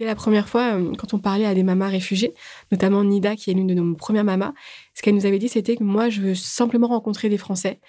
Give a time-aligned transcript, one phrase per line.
[0.00, 2.32] Dès la première fois, euh, quand on parlait à des mamas réfugiées,
[2.72, 4.54] notamment Nida, qui est l'une de nos premières mamas,
[4.94, 7.80] ce qu'elle nous avait dit, c'était que moi, je veux simplement rencontrer des Français.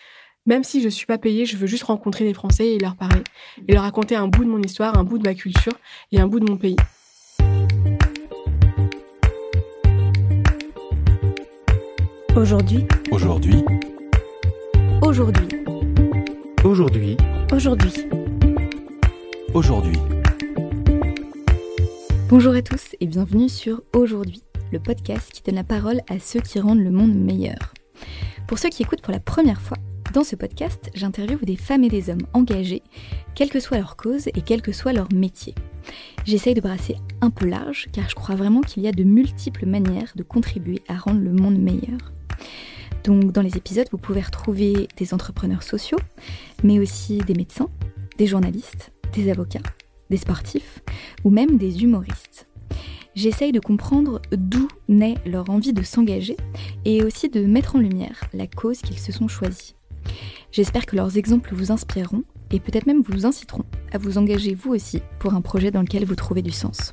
[0.46, 2.98] Même si je ne suis pas payée, je veux juste rencontrer des Français et leur
[2.98, 3.24] parler.
[3.66, 5.72] Et leur raconter un bout de mon histoire, un bout de ma culture
[6.12, 6.76] et un bout de mon pays.
[12.36, 12.86] Aujourd'hui.
[13.10, 13.64] Aujourd'hui.
[15.02, 15.48] Aujourd'hui.
[16.66, 17.16] Aujourd'hui.
[17.54, 17.96] Aujourd'hui.
[19.54, 20.21] Aujourd'hui.
[22.32, 26.40] Bonjour à tous et bienvenue sur Aujourd'hui, le podcast qui donne la parole à ceux
[26.40, 27.74] qui rendent le monde meilleur.
[28.48, 29.76] Pour ceux qui écoutent pour la première fois,
[30.14, 32.84] dans ce podcast, j'interviewe des femmes et des hommes engagés,
[33.36, 35.54] quelle que soit leur cause et quel que soit leur métier.
[36.24, 39.66] J'essaye de brasser un peu large car je crois vraiment qu'il y a de multiples
[39.66, 42.14] manières de contribuer à rendre le monde meilleur.
[43.04, 46.00] Donc dans les épisodes, vous pouvez retrouver des entrepreneurs sociaux,
[46.64, 47.68] mais aussi des médecins,
[48.18, 49.60] des journalistes, des avocats,
[50.12, 50.84] des sportifs
[51.24, 52.48] ou même des humoristes.
[53.16, 56.38] J'essaye de comprendre d'où naît leur envie de s'engager
[56.86, 59.76] et aussi de mettre en lumière la cause qu'ils se sont choisis.
[60.52, 64.72] J'espère que leurs exemples vous inspireront et peut-être même vous inciteront à vous engager vous
[64.72, 66.92] aussi pour un projet dans lequel vous trouvez du sens.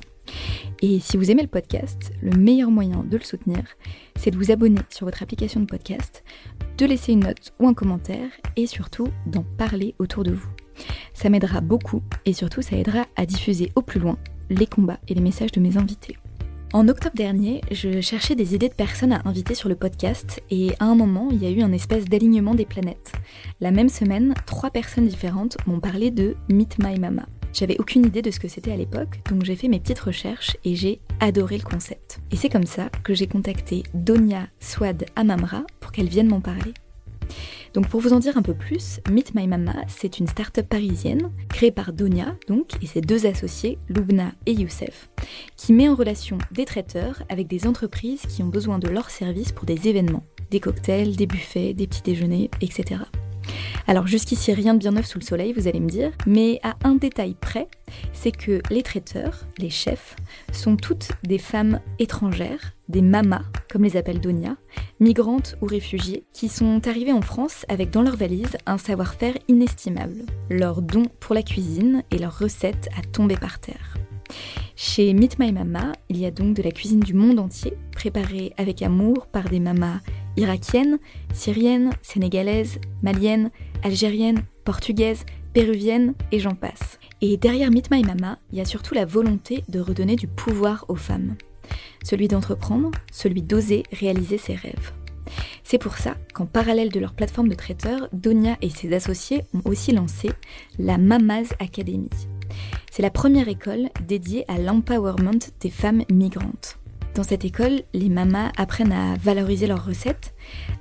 [0.81, 3.63] Et si vous aimez le podcast, le meilleur moyen de le soutenir,
[4.15, 6.23] c'est de vous abonner sur votre application de podcast,
[6.77, 10.49] de laisser une note ou un commentaire et surtout d'en parler autour de vous.
[11.21, 14.17] Ça m'aidera beaucoup et surtout ça aidera à diffuser au plus loin
[14.49, 16.15] les combats et les messages de mes invités.
[16.71, 20.71] En octobre dernier, je cherchais des idées de personnes à inviter sur le podcast et
[20.79, 23.11] à un moment, il y a eu un espèce d'alignement des planètes.
[23.59, 27.25] La même semaine, trois personnes différentes m'ont parlé de Meet My Mama.
[27.51, 30.55] J'avais aucune idée de ce que c'était à l'époque, donc j'ai fait mes petites recherches
[30.63, 32.21] et j'ai adoré le concept.
[32.31, 36.73] Et c'est comme ça que j'ai contacté Donia Swad Amamra pour qu'elle vienne m'en parler.
[37.73, 41.31] Donc pour vous en dire un peu plus, Meet My Mama, c'est une start-up parisienne
[41.49, 45.09] créée par Donia donc et ses deux associés, Lubna et Youssef,
[45.55, 49.51] qui met en relation des traiteurs avec des entreprises qui ont besoin de leurs services
[49.51, 53.01] pour des événements, des cocktails, des buffets, des petits déjeuners, etc.
[53.87, 56.75] Alors jusqu'ici rien de bien neuf sous le soleil, vous allez me dire, mais à
[56.83, 57.67] un détail près,
[58.13, 60.15] c'est que les traiteurs, les chefs,
[60.51, 64.57] sont toutes des femmes étrangères, des mamas, comme les appelle Donia,
[64.99, 70.25] migrantes ou réfugiées, qui sont arrivées en France avec dans leur valise un savoir-faire inestimable,
[70.49, 73.97] leurs dons pour la cuisine et leurs recettes à tomber par terre.
[74.81, 78.53] Chez Meet My Mama, il y a donc de la cuisine du monde entier, préparée
[78.55, 79.99] avec amour par des mamas
[80.37, 80.99] irakiennes,
[81.33, 83.51] syriennes, sénégalaises, maliennes,
[83.83, 86.97] algériennes, portugaises, péruviennes et j'en passe.
[87.19, 90.85] Et derrière Meet My Mama, il y a surtout la volonté de redonner du pouvoir
[90.87, 91.35] aux femmes.
[92.01, 94.93] Celui d'entreprendre, celui d'oser réaliser ses rêves.
[95.65, 99.69] C'est pour ça qu'en parallèle de leur plateforme de traiteurs, Donia et ses associés ont
[99.69, 100.29] aussi lancé
[100.77, 102.09] la Mamas Academy.
[102.91, 106.77] C'est la première école dédiée à l'empowerment des femmes migrantes.
[107.15, 110.33] Dans cette école, les mamas apprennent à valoriser leurs recettes,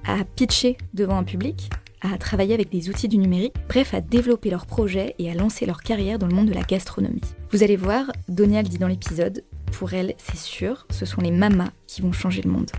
[0.07, 1.71] à pitcher devant un public,
[2.01, 5.67] à travailler avec des outils du numérique, bref, à développer leurs projets et à lancer
[5.67, 7.21] leur carrière dans le monde de la gastronomie.
[7.51, 9.43] Vous allez voir, Donia le dit dans l'épisode,
[9.73, 12.71] pour elle, c'est sûr, ce sont les mamas qui vont changer le monde.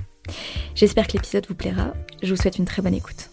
[0.75, 1.93] J'espère que l'épisode vous plaira.
[2.21, 3.29] Je vous souhaite une très bonne écoute.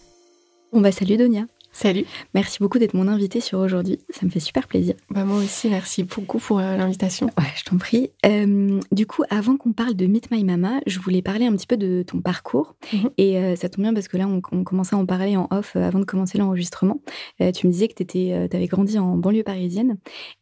[0.73, 1.45] On va salut Donia.
[1.77, 2.05] Salut.
[2.33, 3.99] Merci beaucoup d'être mon invité sur aujourd'hui.
[4.09, 4.95] Ça me fait super plaisir.
[5.11, 7.27] Bah moi aussi, merci beaucoup pour euh, l'invitation.
[7.37, 8.09] Ouais, je t'en prie.
[8.25, 11.67] Euh, du coup, avant qu'on parle de Meet My Mama, je voulais parler un petit
[11.67, 12.73] peu de ton parcours.
[12.93, 13.09] Mhm.
[13.19, 15.75] Et euh, ça tombe bien parce que là, on, commençait à en parler en off
[15.75, 16.99] avant de commencer l'enregistrement.
[17.39, 19.97] tu me disais que tu avais grandi en banlieue parisienne.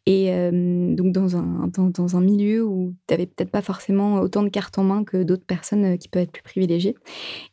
[0.06, 4.48] Et donc, dans un, dans, un milieu où tu n'avais peut-être pas forcément autant de
[4.48, 6.94] cartes en main que d'autres personnes qui peuvent être plus privilégiées.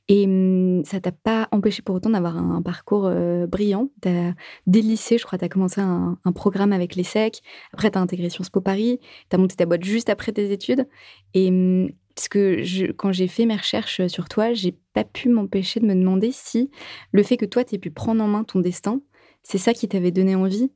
[0.07, 3.11] Et hum, ça t'a pas empêché pour autant d'avoir un, parcours
[3.49, 3.72] brillant.
[4.01, 7.41] Dès le lycée, je crois, tu as commencé un, programme avec les SEC.
[7.73, 8.99] Après, tu as intégré Sciences Po Paris.
[9.29, 10.87] Tu as monté ta boîte juste après tes études.
[11.33, 11.51] Et
[12.15, 15.85] parce que je, quand j'ai fait mes recherches sur toi, j'ai pas pu m'empêcher de
[15.85, 16.69] me demander si
[17.11, 19.01] le fait que toi, tu aies pu prendre en main ton destin,
[19.41, 20.71] c'est ça qui t'avait donné envie,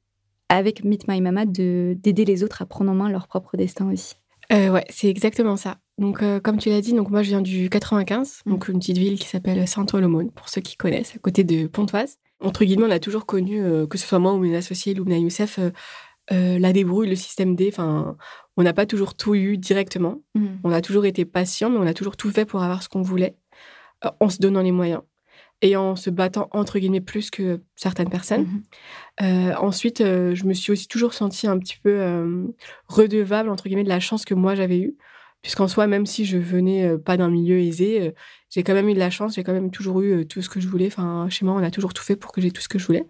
[0.49, 4.15] avec Meet My Mama, d'aider les autres à prendre en main leur propre destin aussi.
[4.51, 5.77] Euh, ouais, c'est exactement ça.
[5.97, 8.49] Donc, euh, comme tu l'as dit, donc moi je viens du 95, mm.
[8.49, 12.17] donc une petite ville qui s'appelle Saint-Olomone, pour ceux qui connaissent, à côté de Pontoise.
[12.39, 15.17] Entre guillemets, on a toujours connu, euh, que ce soit moi ou mes associés, Loubna
[15.17, 15.59] Youssef,
[16.31, 17.69] euh, la débrouille, le système D.
[17.71, 18.15] Enfin,
[18.57, 20.21] on n'a pas toujours tout eu directement.
[20.35, 20.47] Mm.
[20.63, 23.01] On a toujours été patient, mais on a toujours tout fait pour avoir ce qu'on
[23.01, 23.35] voulait,
[24.19, 25.01] en se donnant les moyens
[25.63, 28.61] et en se battant entre guillemets plus que certaines personnes.
[29.19, 29.55] Mm-hmm.
[29.55, 32.45] ensuite, je me suis aussi toujours sentie un petit peu
[32.87, 34.95] redevable entre guillemets de la chance que moi j'avais eue.
[35.47, 38.11] Puisqu'en soi, même si je venais euh, pas d'un milieu aisé, euh,
[38.49, 40.49] j'ai quand même eu de la chance, j'ai quand même toujours eu euh, tout ce
[40.49, 40.87] que je voulais.
[40.87, 42.85] Enfin, chez moi, on a toujours tout fait pour que j'ai tout ce que je
[42.85, 43.05] voulais.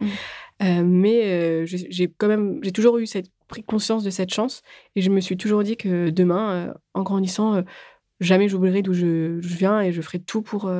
[0.60, 0.81] Mmh.
[0.84, 4.62] mais j'ai quand même, j'ai toujours eu cette pris conscience de cette chance
[4.95, 7.63] et je me suis toujours dit que demain, en grandissant,
[8.19, 10.72] jamais j'oublierai d'où je, je viens et je ferai tout pour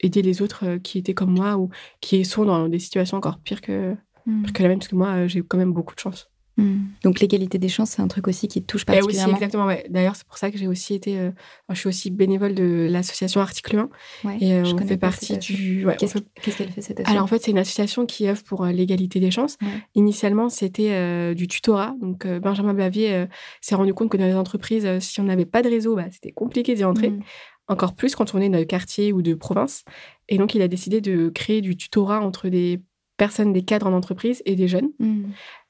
[0.00, 1.70] aider les autres qui étaient comme moi ou
[2.02, 3.96] qui sont dans des situations encore pires que,
[4.28, 4.42] Mm.
[4.42, 6.30] pires que la même, parce que moi, j'ai quand même beaucoup de chance.
[6.58, 6.88] Mm.
[7.04, 9.34] Donc l'égalité des chances, c'est un truc aussi qui te touche Et aussi, particulièrement.
[9.34, 9.86] exactement, ouais.
[9.88, 11.18] D'ailleurs, c'est pour ça que j'ai aussi été.
[11.18, 11.30] euh,
[11.70, 13.88] je suis aussi bénévole de l'association Article 1
[14.24, 15.86] Ouais, et euh, je on fait partie du.
[15.86, 18.42] ouais, Qu'est-ce fait- qu'elle fait cette asso Alors en fait, c'est une association qui œuvre
[18.42, 19.56] pour euh, l'égalité des chances.
[19.94, 21.94] Initialement, c'était du tutorat.
[22.00, 23.26] Donc Benjamin Bavier
[23.60, 26.32] s'est rendu compte que dans les entreprises, si on n'avait pas de réseau, bah, c'était
[26.32, 27.10] compliqué d'y entrer.
[27.10, 27.20] Mm.
[27.68, 29.84] Encore plus quand on est de quartier ou de province.
[30.28, 32.80] Et donc, il a décidé de créer du tutorat entre des
[33.18, 34.90] personnes, des cadres en entreprise et des jeunes.
[34.98, 35.24] Mm.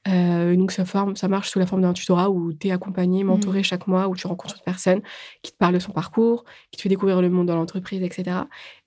[0.07, 3.23] Euh, donc, ça, forme, ça marche sous la forme d'un tutorat où tu es accompagné,
[3.23, 5.01] mentoré chaque mois, où tu rencontres une personne
[5.41, 8.37] qui te parle de son parcours, qui te fait découvrir le monde dans l'entreprise, etc.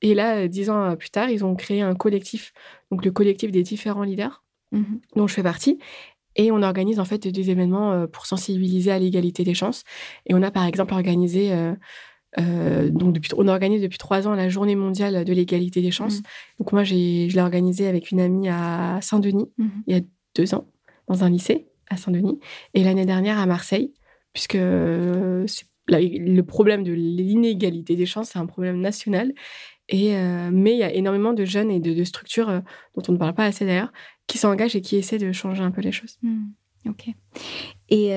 [0.00, 2.52] Et là, euh, dix ans euh, plus tard, ils ont créé un collectif,
[2.90, 4.42] donc le collectif des différents leaders,
[4.72, 5.00] Mhm.
[5.16, 5.78] dont je fais partie.
[6.34, 9.84] Et on organise en fait des événements pour sensibiliser à l'égalité des chances.
[10.24, 11.74] Et on a par exemple organisé, euh,
[12.40, 16.16] euh, donc depuis, on organise depuis trois ans la journée mondiale de l'égalité des chances.
[16.20, 16.22] Mhm.
[16.60, 19.50] Donc moi, je l'ai organisé avec une amie à Saint-Denis
[19.86, 20.02] il y a
[20.34, 20.66] deux ans,
[21.08, 22.38] dans un lycée à Saint-Denis,
[22.74, 23.92] et l'année dernière à Marseille,
[24.32, 25.46] puisque euh,
[25.88, 29.32] le problème de l'inégalité des chances, c'est un problème national.
[29.88, 32.60] Et, euh, mais il y a énormément de jeunes et de, structures, euh,
[32.94, 33.92] dont on ne parle pas assez d'ailleurs,
[34.26, 36.18] qui s'engagent et qui essaient de changer un peu les choses.
[36.22, 36.44] Mm.
[36.88, 37.08] Ok.
[37.90, 38.10] Et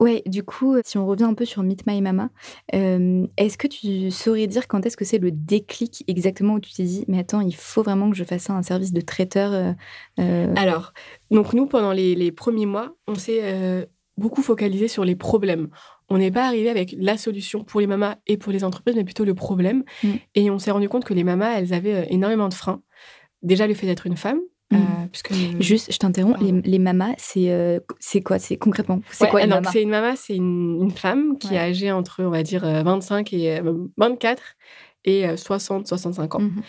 [0.00, 2.30] ouais, du coup, si on revient un peu sur Meet My Mama,
[2.74, 6.72] euh, est-ce que tu saurais dire quand est-ce que c'est le déclic exactement où tu
[6.72, 9.72] t'es dit, mais attends, il faut vraiment que je fasse un service de traiteur euh,
[10.20, 10.92] euh, Alors,
[11.30, 13.84] donc nous, pendant les, les premiers mois, on s'est euh,
[14.16, 15.68] beaucoup focalisé sur les problèmes.
[16.08, 19.04] On n'est pas arrivé avec la solution pour les mamas et pour les entreprises, mais
[19.04, 19.84] plutôt le problème.
[20.02, 20.12] Mm.
[20.34, 22.82] Et on s'est rendu compte que les mamas, elles avaient énormément de freins.
[23.42, 24.76] Déjà, le fait d'être une femme, Mm.
[24.76, 25.32] euh, puisque...
[25.60, 28.38] Juste, je t'interromps, les, mamas, c'est euh, c'est quoi?
[28.38, 29.70] C'est concrètement C'est Ouais, quoi une mama?
[29.72, 31.54] C'est une mama, c'est une, une femme qui Ouais.
[31.54, 34.42] est âgée entre, on va dire, euh, 25 et euh, 24
[35.04, 36.62] et euh, 60, 65 ans, Mhm.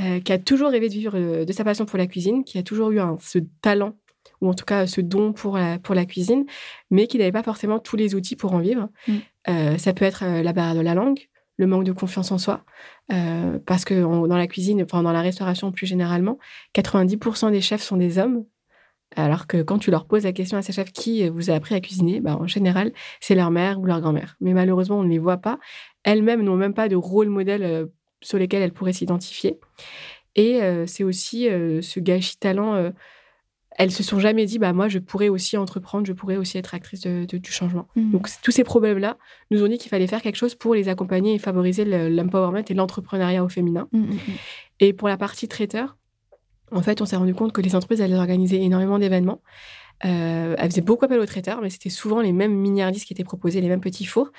[0.00, 2.62] euh, qui a toujours rêvé de vivre de sa passion pour la cuisine, qui a
[2.62, 3.94] toujours eu un- ce talent,
[4.42, 6.44] ou en tout cas ce don pour la, pour la cuisine,
[6.90, 8.88] mais qui n'avait pas forcément tous les outils pour en vivre.
[9.08, 9.78] Mm.
[9.78, 11.20] Ça peut être la barrière de la langue,
[11.56, 12.64] le manque de confiance en soi,
[13.12, 16.38] euh, parce que dans la cuisine, enfin dans la restauration plus généralement,
[16.74, 18.44] 90% des chefs sont des hommes.
[19.14, 21.74] Alors que quand tu leur poses la question à ces chefs qui vous a appris
[21.74, 24.36] à cuisiner, bah, en général, c'est leur mère ou leur grand-mère.
[24.40, 25.58] Mais malheureusement, on ne les voit pas.
[26.02, 27.86] Elles-mêmes n'ont même pas de rôle modèle euh,
[28.20, 29.60] sur lesquels elles pourraient s'identifier.
[30.34, 32.90] Et euh, c'est aussi ce gâchis talent.
[33.78, 36.74] Elles se sont jamais dit, bah moi, je pourrais aussi entreprendre, je pourrais aussi être
[36.74, 37.86] actrice de- de- du changement.
[37.94, 38.10] Mhm.
[38.12, 39.18] Donc tous ces problèmes-là
[39.50, 42.64] nous ont dit qu'il fallait faire quelque chose pour les accompagner et favoriser le- l'empowerment
[42.68, 43.88] et l'entrepreneuriat au féminin.
[43.92, 44.18] Mm, mm, mm.
[44.80, 45.96] Et pour la partie traiteur,
[46.72, 49.40] en fait, on s'est rendu compte que les entreprises allaient organiser énormément d'événements.
[50.04, 53.24] Euh, elles faisaient beaucoup appel aux traiteurs, mais c'était souvent les mêmes miniardises qui étaient
[53.24, 54.30] proposés, les mêmes petits fours,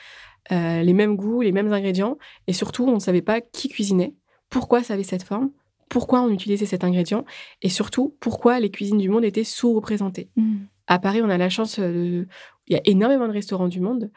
[0.52, 2.18] euh, les mêmes goûts, les mêmes ingrédients.
[2.48, 4.14] Et surtout, on ne savait pas qui cuisinait,
[4.50, 5.52] pourquoi ça avait cette forme,
[5.90, 7.26] pourquoi on utilisait cet ingrédient,
[7.62, 10.30] et surtout, pourquoi les cuisines du monde étaient sous-représentées.
[10.36, 10.58] Mm.
[10.88, 12.28] À Paris, on a la chance, euh, de-
[12.68, 14.12] il y a énormément de restaurants du monde.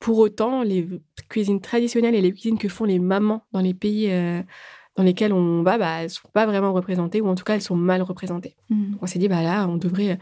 [0.00, 0.88] Pour autant, les
[1.28, 4.42] cuisines traditionnelles et les cuisines que font les mamans dans les pays euh,
[4.96, 7.62] dans lesquels on va, bah, elles sont pas vraiment représentées, ou en tout cas, elles
[7.62, 8.56] sont mal représentées.
[8.68, 8.96] Mm.
[9.00, 10.18] On s'est dit, bah là, on devrait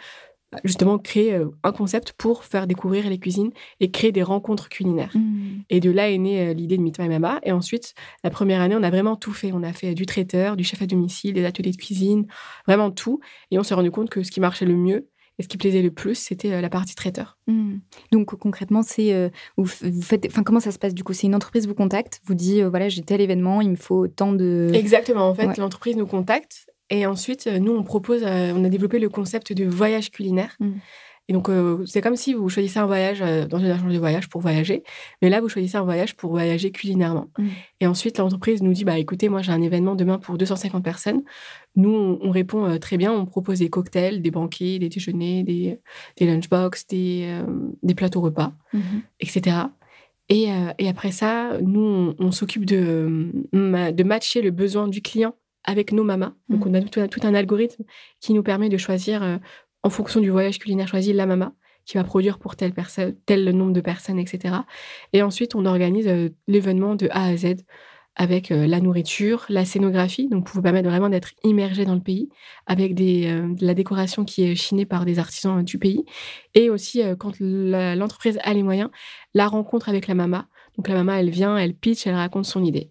[0.64, 5.12] justement créer euh, un concept pour faire découvrir les cuisines et créer des rencontres culinaires.
[5.14, 5.61] Mm.
[5.70, 7.40] Et de là est née euh, l'idée de Meet My Mama.
[7.45, 9.52] Et ensuite, la première année, on a vraiment tout fait.
[9.52, 12.26] On a fait du traiteur, du chef à domicile, des ateliers de cuisine,
[12.66, 13.21] vraiment tout.
[13.50, 15.80] Et on s'est rendu compte que ce qui marchait le mieux et ce qui plaisait
[15.80, 17.38] le plus, c'était euh, la partie traiteur.
[17.47, 17.76] Mm.
[18.12, 21.12] Donc concrètement, c'est euh, vous, f- vous faites, enfin comment ça se passe du coup?
[21.14, 24.07] C'est une entreprise vous contacte, vous dit euh, voilà j'ai tel événement, il me faut
[24.09, 24.71] tant de.
[24.75, 25.28] Exactement.
[25.28, 25.54] En fait, Ouais.
[25.57, 26.66] l'entreprise nous contacte.
[26.90, 30.56] Et ensuite, euh, nous, on propose, euh, on a développé le concept de voyage culinaire.
[30.61, 30.73] Mm.
[31.28, 33.99] Et donc, euh, c'est comme si vous choisissez un voyage euh, dans une agence de
[33.99, 34.82] voyage pour voyager.
[35.23, 37.28] Mais là, vous choisissez un voyage pour voyager culinairement.
[37.38, 37.47] Mm.
[37.80, 41.23] Et ensuite, l'entreprise nous dit, bah, écoutez, moi, j'ai un événement demain pour 250 personnes.
[41.76, 43.12] Nous, on, on répond euh, très bien.
[43.12, 45.78] On propose des cocktails, des banquets, des déjeuners, des,
[46.16, 47.40] des lunchbox, des,
[47.85, 49.02] des plateaux repas, Mhm.
[49.20, 49.56] etc.
[50.28, 55.35] Et, et après ça, nous, on, on s'occupe de matcher le besoin du client
[55.71, 56.33] avec nos mamas.
[56.49, 56.73] Donc, Mhm.
[56.73, 57.85] on a tout, un- tout un algorithme
[58.21, 59.39] qui nous permet de choisir, euh,
[59.83, 61.53] en fonction du voyage culinaire, choisir la mama
[61.87, 64.65] qui va produire pour telle personne, tel nombre de personnes, etc.
[65.12, 67.57] Et ensuite, on organise euh, l'événement de A à Z
[68.17, 72.00] avec euh, la nourriture, la scénographie, donc pour vous permettre vraiment d'être immergé dans le
[72.03, 72.29] pays,
[72.67, 76.05] avec des, euh, de la décoration qui est chinée par des artisans du pays,
[76.55, 78.91] et aussi quand l'entreprise a les moyens,
[79.33, 80.49] la rencontre avec la mama.
[80.77, 82.91] Donc la mama, elle vient, elle pitch, elle raconte son idée.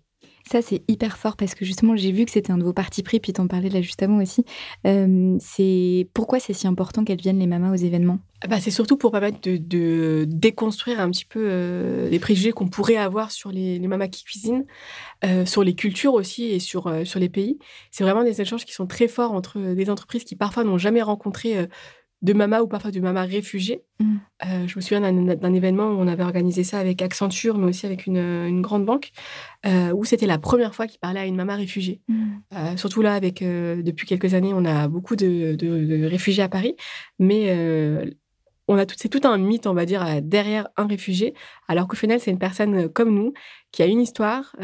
[0.52, 3.04] Ça, c'est hyper fort parce que justement, j'ai vu que c'était un de vos partis
[3.04, 4.46] pris, puis t'en parlais là juste avant aussi.
[4.88, 8.18] Euh, c'est pourquoi c'est si important qu'elles viennent les mamas aux événements?
[8.48, 12.96] Bah, c'est surtout pour permettre de, déconstruire un petit peu euh, les préjugés qu'on pourrait
[12.96, 14.66] avoir sur les, mamas qui cuisinent,
[15.24, 17.60] euh, sur les cultures aussi et sur, sur les pays.
[17.92, 21.04] C'est vraiment des échanges qui sont très forts entre des entreprises qui parfois n'ont jamais
[21.04, 21.68] rencontré
[22.22, 23.82] de mamas ou parfois de mamas réfugiées.
[24.00, 24.16] Mm.
[24.46, 27.86] Euh, je me souviens d'un événement où on avait organisé ça avec Accenture, mais aussi
[27.86, 29.12] avec une, une grande banque,
[29.66, 32.02] euh, où c'était la première fois qu'ils parlaient à une maman réfugiée.
[32.54, 36.50] Euh, surtout là, avec depuis quelques années, on a beaucoup de, de- de réfugiés à
[36.50, 36.76] Paris,
[37.20, 37.56] mais
[38.68, 41.34] on a tout, c'est tout un mythe, on va dire, derrière un réfugié,
[41.68, 43.34] alors qu'au final, c'est une personne comme nous
[43.72, 44.56] qui a une histoire,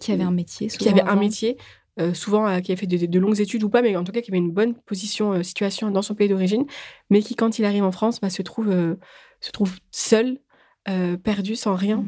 [0.00, 1.56] Qui avait un métier, qui avait un métier,
[2.00, 4.12] euh, souvent euh, qui avait fait de, de longues études ou pas, mais en tout
[4.12, 6.64] cas qui avait une bonne position, euh, situation dans son pays d'origine,
[7.10, 8.72] mais qui, quand il arrive en France, bah, se, trouve,
[9.40, 10.38] se trouve seul,
[11.22, 12.04] perdu, sans rien,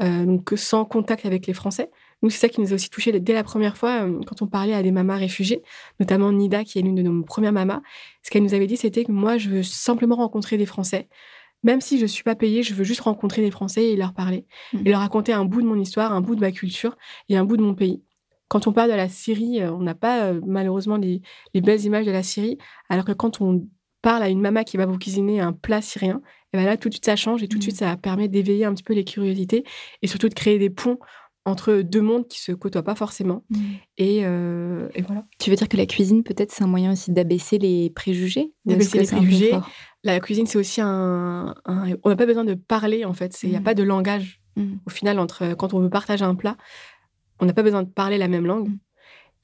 [0.00, 0.04] Mm.
[0.04, 1.90] euh, donc sans contact avec les Français.
[2.22, 4.74] Nous, c'est ça qui nous a aussi touchés dès la première fois, quand on parlait
[4.74, 5.62] à des mamas réfugiées,
[6.00, 7.80] notamment Nida, qui est l'une de nos premières mamas.
[8.22, 11.08] Ce qu'elle nous avait dit, c'était que moi, je veux simplement rencontrer des Français.
[11.62, 14.14] Même si je ne suis pas payée, je veux juste rencontrer des Français et leur
[14.14, 14.46] parler.
[14.72, 14.78] Mm.
[14.84, 16.96] Et leur raconter un bout de mon histoire, un bout de ma culture
[17.28, 18.02] et un bout de mon pays.
[18.48, 21.20] Quand on parle de la Syrie, euh, on n'a pas euh, malheureusement les,
[21.54, 23.66] les belles images de la Syrie, alors que quand on
[24.02, 26.88] parle à une maman qui va vous cuisiner un plat syrien, et ben là tout
[26.88, 29.04] de suite ça change et tout de suite ça permet d'éveiller un petit peu les
[29.04, 29.64] curiosités
[30.02, 30.98] et surtout de créer des ponts
[31.44, 33.42] entre deux mondes qui se côtoient pas forcément.
[33.50, 33.58] Mm.
[33.98, 35.24] Et, euh, et voilà.
[35.38, 38.52] Tu veux dire que la cuisine, peut-être, c'est un moyen aussi d'abaisser les préjugés?
[38.66, 39.52] D'abaisser les préjugés.
[40.04, 43.50] La cuisine c'est aussi un, un- on n'a pas besoin de parler en fait, il
[43.50, 43.64] n'y a Mm.
[43.64, 44.40] pas de langage
[44.86, 46.56] au final entre quand on veut partager un plat,
[47.40, 48.70] on n'a pas besoin de parler la même langue.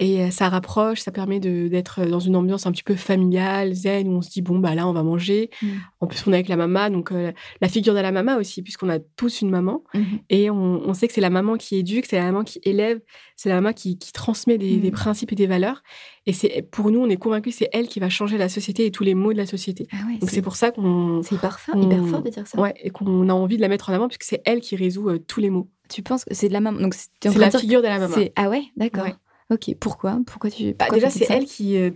[0.01, 4.09] Et euh, ça rapproche, ça permet d'être dans une ambiance un petit peu familiale, zen,
[4.09, 5.51] où on se dit, bon, bah là, on va manger.
[5.63, 5.67] Mm.
[6.01, 8.63] En plus, on est avec la maman, donc euh, la figure de la maman aussi,
[8.63, 9.85] puisqu'on a tous une maman.
[9.95, 10.05] Mhm.
[10.31, 10.57] Et on,
[10.89, 13.01] on sait que c'est la maman qui éduque, c'est la maman qui élève,
[13.37, 14.81] c'est la maman qui, qui transmet des, Mm.
[14.81, 15.83] des principes et des valeurs.
[16.27, 18.87] Et c'est pour nous, on est convaincus que c'est elle qui va changer la société
[18.87, 19.87] et tous les mots de la société.
[19.93, 22.47] Ah ouais, Donc c'est pour ça qu'on c'est hyper fort, on- hyper fort de dire
[22.47, 22.59] ça.
[22.61, 25.09] ouais, et qu'on a envie de la mettre en avant, puisque c'est elle qui résout
[25.11, 25.69] euh, tous les mots.
[25.89, 28.17] Tu penses que c'est de la maman Donc, C'est la figure de la maman.
[28.37, 29.05] Ah ouais, d'accord.
[29.05, 29.15] Ouais.
[29.51, 30.19] Ok, pourquoi?
[30.27, 30.73] Pourquoi tu.
[30.73, 31.91] Bah, pourquoi déjà, c'est elle qui, euh,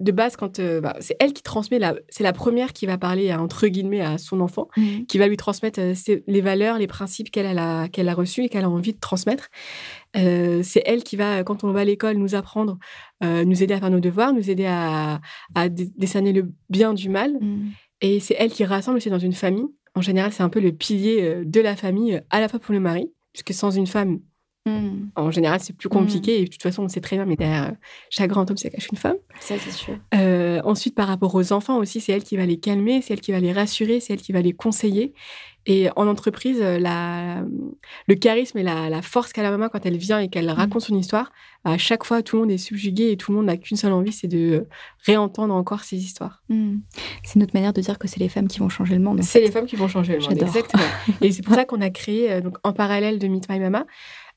[0.00, 2.96] de base, quand euh, bah, c'est elle qui transmet la, c'est la première qui va
[2.98, 5.06] parler à, entre guillemets à son enfant, Mhm.
[5.06, 8.44] qui va lui transmettre euh, ses- les valeurs, les principes qu'elle a, qu'elle a reçus
[8.44, 9.48] et qu'elle a envie de transmettre.
[10.14, 12.78] C'est elle qui va, quand on va à l'école, nous apprendre,
[13.22, 15.20] nous aider à faire nos devoirs, nous aider à,
[15.54, 17.34] à dé- décerner le bien du mal.
[17.40, 17.70] Mhm.
[18.00, 19.66] Et c'est elle qui rassemble aussi dans une famille.
[19.94, 22.80] En général, c'est un peu le pilier de la famille, à la fois pour le
[22.80, 24.20] mari, puisque sans une femme,
[24.70, 25.10] Mhm.
[25.16, 26.40] en général, c'est plus compliqué.
[26.40, 27.74] Et de toute façon, on sait très bien, mais derrière euh,
[28.10, 29.16] chaque grand homme se cache une femme.
[29.40, 29.96] Ça, c'est sûr.
[30.14, 33.20] Euh, ensuite, par rapport aux enfants aussi, c'est elle qui va les calmer, c'est elle
[33.20, 35.14] qui va les rassurer, c'est elle qui va les conseiller.
[35.66, 37.44] Et en entreprise, euh, la,
[38.08, 40.80] le charisme et la, la force qu'a la maman quand elle vient et qu'elle raconte
[40.80, 41.32] son histoire,
[41.64, 43.92] à chaque fois, tout le monde est subjugué et tout le monde n'a qu'une seule
[43.92, 44.66] envie, c'est de
[45.04, 46.42] réentendre encore ces histoires.
[46.48, 46.80] Mhm.
[47.22, 49.22] C'est une autre manière de dire que c'est les femmes qui vont changer le monde.
[49.22, 50.82] C'est les femmes qui vont changer le monde, exactement.
[51.20, 53.84] et c'est pour ça qu'on a créé, donc, en parallèle de Meet My Mama,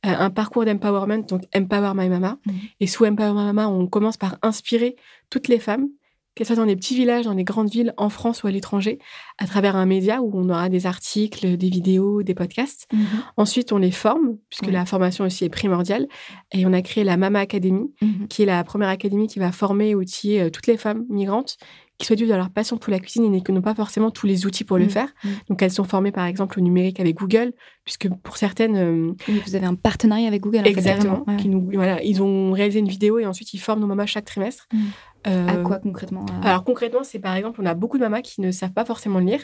[0.03, 2.37] un parcours d'empowerment, donc Empower My Mama.
[2.45, 2.53] Mhm.
[2.81, 4.95] Et sous Empower My Mama, on commence par inspirer
[5.29, 5.87] toutes les femmes,
[6.35, 8.97] qu'elles soient dans des petits villages, dans des grandes villes, en France ou à l'étranger,
[9.37, 12.87] à travers un média où on aura des articles, des vidéos, des podcasts.
[12.91, 13.05] Mhm.
[13.37, 14.71] Ensuite, on les forme, puisque Ouais.
[14.71, 16.07] la formation aussi est primordiale.
[16.51, 18.27] Et on a créé la Mama Academy, Mhm.
[18.29, 21.57] qui est la première académie qui va former et outiller euh, toutes les femmes migrantes
[21.99, 24.25] qui souhaitent vivre dans leur passion pour la cuisine et qui n'ont pas forcément tous
[24.25, 24.89] les outils pour le Mhm.
[24.89, 25.09] faire.
[25.23, 25.31] Mhm.
[25.49, 27.53] Donc, elles sont formées, par exemple, au numérique avec Google,
[27.85, 30.59] puisque pour certaines, euh, Oui, Vous avez un partenariat avec Google.
[30.59, 31.23] en exactement.
[31.27, 31.37] Ouais.
[31.37, 34.25] qui nous, voilà, ils ont réalisé une vidéo et ensuite ils forment nos mamas chaque
[34.25, 34.67] trimestre.
[34.73, 34.79] Mhm.
[35.25, 38.19] Euh, À quoi concrètement à- alors concrètement, c'est par exemple, on a beaucoup de mamas
[38.21, 39.39] qui ne savent pas forcément lire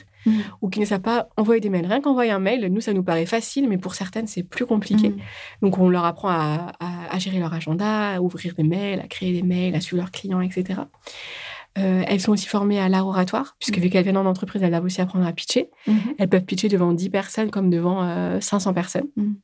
[0.62, 1.86] ou qui ne savent pas envoyer des mails.
[1.86, 5.16] Rien qu'envoyer un mail, nous, ça nous paraît facile, mais pour certaines, c'est plus compliqué.
[5.62, 9.08] Donc on leur apprend à, à- à gérer leur agenda, à ouvrir des mails, à
[9.08, 10.82] créer des mails, à suivre leurs clients, etc.
[11.78, 13.84] Euh, elles sont aussi formées à l'art oratoire, puisque Mhm.
[13.84, 15.70] vu qu'elles viennent en entreprise, elles doivent aussi apprendre à pitcher.
[15.88, 16.00] Mhm.
[16.18, 19.08] Elles peuvent pitcher devant 10 personnes comme devant euh, 500 personnes.
[19.16, 19.36] Mhm.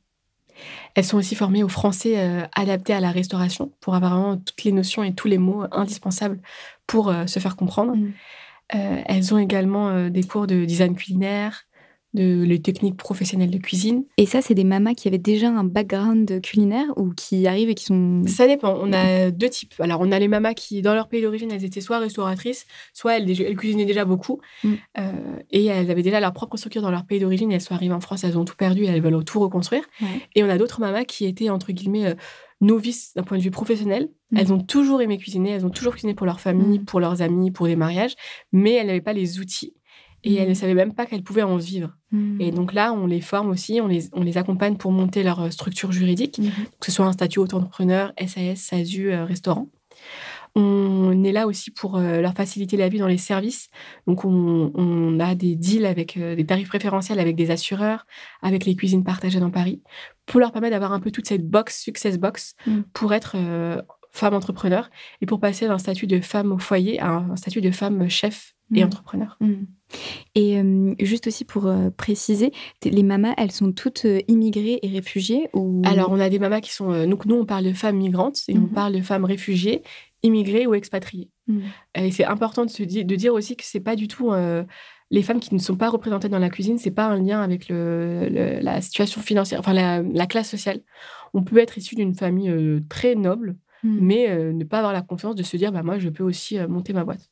[0.94, 4.64] Elles sont aussi formées au français euh, adapté à la restauration pour avoir vraiment toutes
[4.64, 6.40] les notions et tous les mots indispensables
[6.86, 7.94] pour euh, se faire comprendre.
[7.94, 8.12] Mhm.
[8.74, 11.65] Euh, elles ont également euh, des cours de design culinaire,
[12.16, 14.04] de les techniques professionnelles de cuisine.
[14.16, 17.74] Et ça, c'est des mamas qui avaient déjà un background culinaire ou qui arrivent et
[17.74, 18.22] qui sont.
[18.26, 18.76] Ça dépend.
[18.82, 19.74] On a deux types.
[19.78, 23.18] Alors, on a les mamas qui, dans leur pays d'origine, elles étaient soit restauratrices, soit
[23.18, 24.40] elles, elles cuisinaient déjà beaucoup.
[24.64, 24.72] Mm.
[24.98, 25.12] Euh,
[25.50, 27.52] et elles avaient déjà leur propre structure dans leur pays d'origine.
[27.52, 29.84] Elles sont arrivées en France, elles ont tout perdu et elles veulent tout reconstruire.
[30.00, 30.08] Ouais.
[30.34, 32.14] Et on a d'autres mamas qui étaient, entre guillemets, euh,
[32.60, 34.08] novices d'un point de vue professionnel.
[34.30, 34.38] Mm.
[34.38, 36.84] Elles ont toujours aimé cuisiner, elles ont toujours cuisiné pour leur famille, Mm.
[36.86, 38.14] pour leurs amis, pour des mariages,
[38.52, 39.74] mais elles n'avaient pas les outils.
[40.26, 41.96] Et elles ne savaient même pas qu'elles pouvaient en vivre.
[42.12, 42.40] Mhm.
[42.40, 45.40] Et donc là, on les forme aussi, on les, on les accompagne pour monter leur
[45.40, 46.50] euh, structure juridique, Mhm.
[46.80, 49.68] que ce soit un statut auto-entrepreneur, SAS, SASU, euh, restaurant.
[50.58, 53.68] On est là aussi pour euh, leur faciliter la vie dans les services.
[54.06, 58.06] Donc, on, on a des deals avec euh, des tarifs préférentiels avec des assureurs,
[58.42, 59.82] avec les cuisines partagées dans Paris,
[60.24, 62.80] pour leur permettre d'avoir un peu toute cette box, success box, Mm.
[62.94, 64.88] pour être euh, femme entrepreneur
[65.20, 68.54] et pour passer d'un statut de femme au foyer à un statut de femme chef
[68.74, 68.86] et Mm.
[68.86, 69.36] entrepreneur.
[69.40, 69.66] Mhm.
[70.34, 72.50] Et euh, juste aussi pour euh, préciser,
[72.84, 75.80] les mamas, elles sont toutes euh, immigrées et réfugiées ou?
[75.84, 77.06] Alors, on a des mamas qui sont.
[77.06, 78.68] donc, nous, on parle de femmes migrantes et on Mhm.
[78.70, 79.82] parle de femmes réfugiées,
[80.24, 81.30] immigrées ou expatriées.
[81.46, 81.62] Mhm.
[81.94, 84.32] Et c'est important de, se dire, de dire aussi que c'est pas du tout.
[85.12, 87.68] les femmes qui ne sont pas représentées dans la cuisine, c'est pas un lien avec
[87.68, 90.80] le, le- la situation financière, enfin la, la classe sociale.
[91.32, 92.52] On peut être issu d'une famille
[92.88, 96.24] très noble, mais ne pas avoir la confiance de se dire, bah moi, je peux
[96.24, 97.30] aussi monter ma boîte.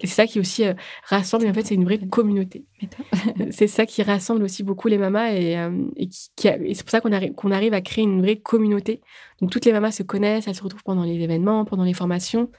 [0.00, 1.44] C'est ça qui aussi euh, rassemble.
[1.46, 2.64] Et en fait, c'est une vraie communauté.
[3.50, 6.08] c'est ça qui rassemble aussi beaucoup les mamas et, euh, et,
[6.44, 9.00] et c'est pour ça qu'on arrive, à créer une vraie communauté.
[9.40, 12.50] Donc toutes les mamas se connaissent, elles se retrouvent pendant les événements, pendant les formations.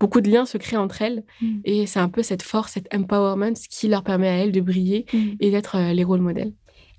[0.00, 1.60] Beaucoup de liens se créent entre elles Mhm.
[1.64, 5.06] et c'est un peu cette force, cet empowerment qui leur permet à elles de briller
[5.12, 5.36] Mhm.
[5.40, 6.52] et d'être euh, les rôles modèles.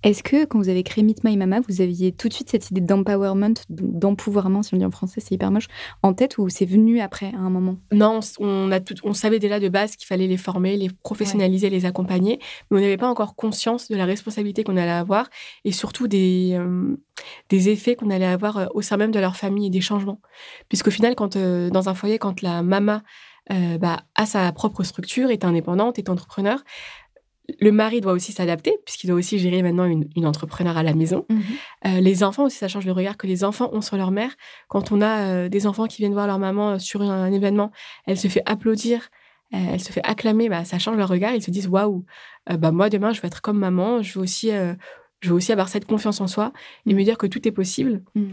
[0.06, 2.70] Est-ce que quand vous avez créé Meet My Mama, vous aviez tout de suite cette
[2.70, 5.66] idée d'empowerment, d'empouvoirment, si on dit en français, c'est hyper moche,
[6.04, 7.78] en tête ou c'est venu après, à un moment?
[7.92, 11.72] Non, on, a tout, on savait déjà de base qu'il fallait les former, les professionnaliser,
[11.72, 12.38] les accompagner,
[12.70, 15.28] mais on n'avait pas encore conscience de la responsabilité qu'on allait avoir
[15.64, 16.96] et surtout des, euh,
[17.50, 20.22] des effets qu'on allait avoir euh, au sein même de leur famille et des changements.
[20.70, 23.02] Puisqu'au final, quand, euh, dans un foyer, quand la mama
[23.52, 26.64] euh, bah, a sa propre structure, est indépendante, est entrepreneur,
[27.60, 30.94] le mari doit aussi s'adapter, puisqu'il doit aussi gérer maintenant une, une entrepreneur à la
[30.94, 31.26] maison.
[31.86, 34.32] Euh, les enfants aussi, ça change le regard que les enfants ont sur leur mère.
[34.68, 37.32] Quand on a euh, des enfants qui viennent voir leur maman euh, sur un, un
[37.32, 37.72] événement,
[38.08, 39.10] elle se fait applaudir,
[39.54, 41.34] euh, elle se fait acclamer, bah, ça change leur regard.
[41.36, 42.04] Ils se disent waouh,
[42.50, 44.50] bah, moi demain je veux être comme maman, je veux aussi,
[45.22, 46.52] je veux aussi avoir cette confiance en soi
[46.86, 46.98] et Mm.
[46.98, 48.04] me dire que tout est possible.
[48.16, 48.32] Mhm.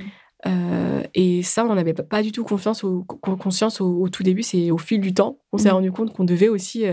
[1.14, 4.22] Et ça, on n'en avait pas- du tout confiance au, con- conscience au, au tout
[4.22, 4.42] début.
[4.42, 5.74] C'est au fil du temps, on s'est Mm.
[5.74, 6.84] rendu compte qu'on devait aussi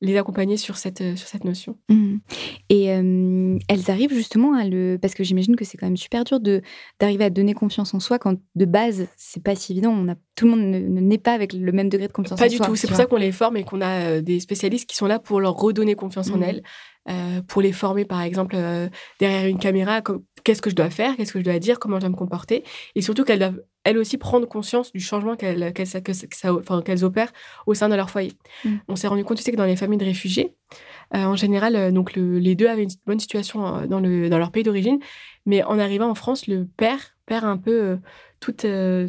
[0.00, 1.76] les accompagner sur cette, euh, sur cette notion.
[1.88, 2.20] Mhm.
[2.68, 4.96] Et euh, elles arrivent justement à le.
[5.00, 6.62] Parce que j'imagine que c'est quand même super dur de
[7.00, 9.90] d'arriver à donner confiance en soi quand de base, c'est pas si évident.
[9.90, 12.38] On a, tout le monde ne ne naît pas avec le même degré de confiance
[12.40, 12.58] en Pas soi.
[12.66, 12.76] du tout.
[12.76, 15.18] C'est pour ça qu'on les forme et qu'on a euh, des spécialistes qui sont là
[15.18, 16.42] pour leur redonner confiance en Mhm.
[16.44, 16.62] elles,
[17.08, 20.02] euh, pour les former, par exemple, euh, derrière une caméra.
[20.44, 22.62] Qu'est-ce que je dois faire Qu'est-ce que je dois dire Comment je dois me comporter
[22.94, 27.32] Et surtout qu'elles doivent, elles aussi, prendre conscience du changement qu'elles que que opèrent
[27.66, 28.32] au sein de leur foyer.
[28.64, 28.80] Mhm.
[28.88, 30.54] On s'est rendu compte aussi que dans les familles de réfugiés,
[31.14, 34.28] euh, en général, euh, donc le- les deux avaient une bonne situation euh, dans, le,
[34.28, 34.98] dans leur pays d'origine,
[35.46, 37.96] mais en arrivant en France, le père perd un peu euh,
[38.40, 38.64] toute,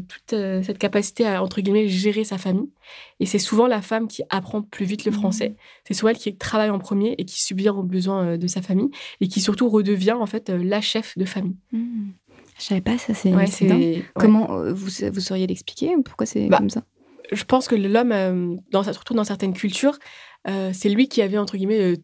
[0.08, 2.70] toute cette capacité à, entre guillemets, gérer sa famille.
[3.20, 5.18] Et c'est souvent la femme qui apprend plus vite le Mhm.
[5.18, 5.56] français.
[5.86, 8.89] C'est souvent elle qui travaille en premier et qui subit aux besoins de sa famille
[9.22, 11.58] et qui surtout redevient en fait la chef de famille.
[11.72, 12.13] Mhm.
[12.60, 14.04] Je savais pas, ça c'est Ouais.
[14.15, 16.84] Comment euh, vous, vous sauriez l'expliquer Pourquoi c'est Bah, comme ça?
[17.32, 19.98] Je pense que l'homme, euh, dans, surtout dans certaines cultures,
[20.48, 21.95] euh, c'est lui qui avait entre guillemets euh,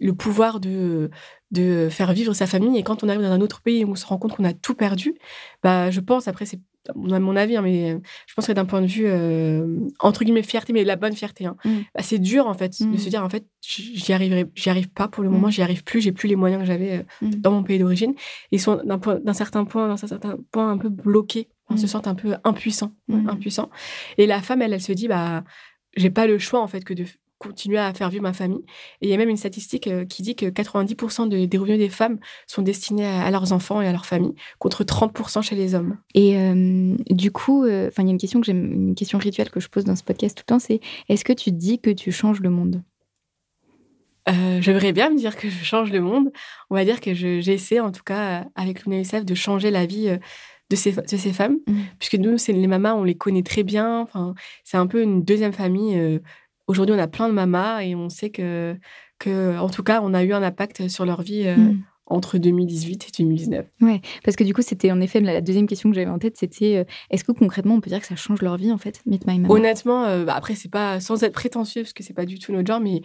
[0.00, 1.10] le pouvoir de,
[1.50, 2.78] de faire vivre sa famille.
[2.78, 4.54] Et quand on arrive dans un autre pays et on se rend compte qu'on a
[4.54, 5.14] tout perdu,
[5.62, 8.64] bah, je pense, après, c'est à mon avis, hein, mais euh, je pense que d'un
[8.64, 9.66] point de vue, euh,
[9.98, 11.70] entre guillemets, fierté, mais la bonne fierté, hein, Mm.
[11.94, 12.92] bah, c'est dur, en fait, Mm.
[12.92, 15.52] de se dire, en fait, j'y arriverai, j'y arrive pas pour le moment, Mm.
[15.52, 17.30] j'y arrive plus, j'ai plus les moyens que j'avais euh, Mm.
[17.36, 18.14] dans mon pays d'origine.
[18.50, 21.74] Ils sont d'un point- d'un certain point, dans un certain point, un peu bloqués, on
[21.74, 21.78] Mm.
[21.78, 23.28] se sent un peu impuissant, Mm.
[23.28, 23.70] impuissant.
[24.18, 25.44] Et la femme, elle, elle se dit, bah,
[25.96, 27.04] j'ai pas le choix, en fait, que de
[27.40, 28.62] continuer à faire vivre ma famille.
[29.00, 31.78] Et il y a même une statistique euh, qui dit que 90% de- des revenus
[31.78, 35.56] des femmes sont destinés à, à leurs enfants et à leur famille, contre 30% chez
[35.56, 35.96] les hommes.
[36.14, 39.50] Et euh, du coup, euh, il y a une question que j'aime, une question rituelle
[39.50, 41.90] que je pose dans ce podcast tout le temps, c'est est-ce que tu dis que
[41.90, 42.82] tu changes le monde?
[44.28, 46.30] Euh, J'aimerais bien me dire que je change le monde.
[46.68, 50.14] On va dire que je- j'essaie, en tout cas, avec l'UNICEF, de changer la vie
[50.68, 51.56] de ces, de ces femmes.
[51.66, 51.82] Mhm.
[51.98, 54.00] Puisque nous, c'est les mamas, on les connaît très bien.
[54.00, 55.98] Enfin, c'est un peu une deuxième famille.
[55.98, 56.18] euh,
[56.70, 58.76] Aujourd'hui, on a plein de mamas et on sait que,
[59.18, 61.82] que, en tout cas, on a eu un impact sur leur vie euh, Mhm.
[62.06, 63.66] entre 2018 et 2019.
[63.80, 66.36] Ouais, parce que du coup, c'était en effet la deuxième question que j'avais en tête,
[66.36, 69.00] c'était euh, est-ce que concrètement on peut dire que ça change leur vie en fait,
[69.06, 69.52] Meet My Mama?
[69.52, 72.52] Honnêtement, euh, bah, après, c'est pas sans être prétentieux, parce que c'est pas du tout
[72.52, 73.02] notre genre, mais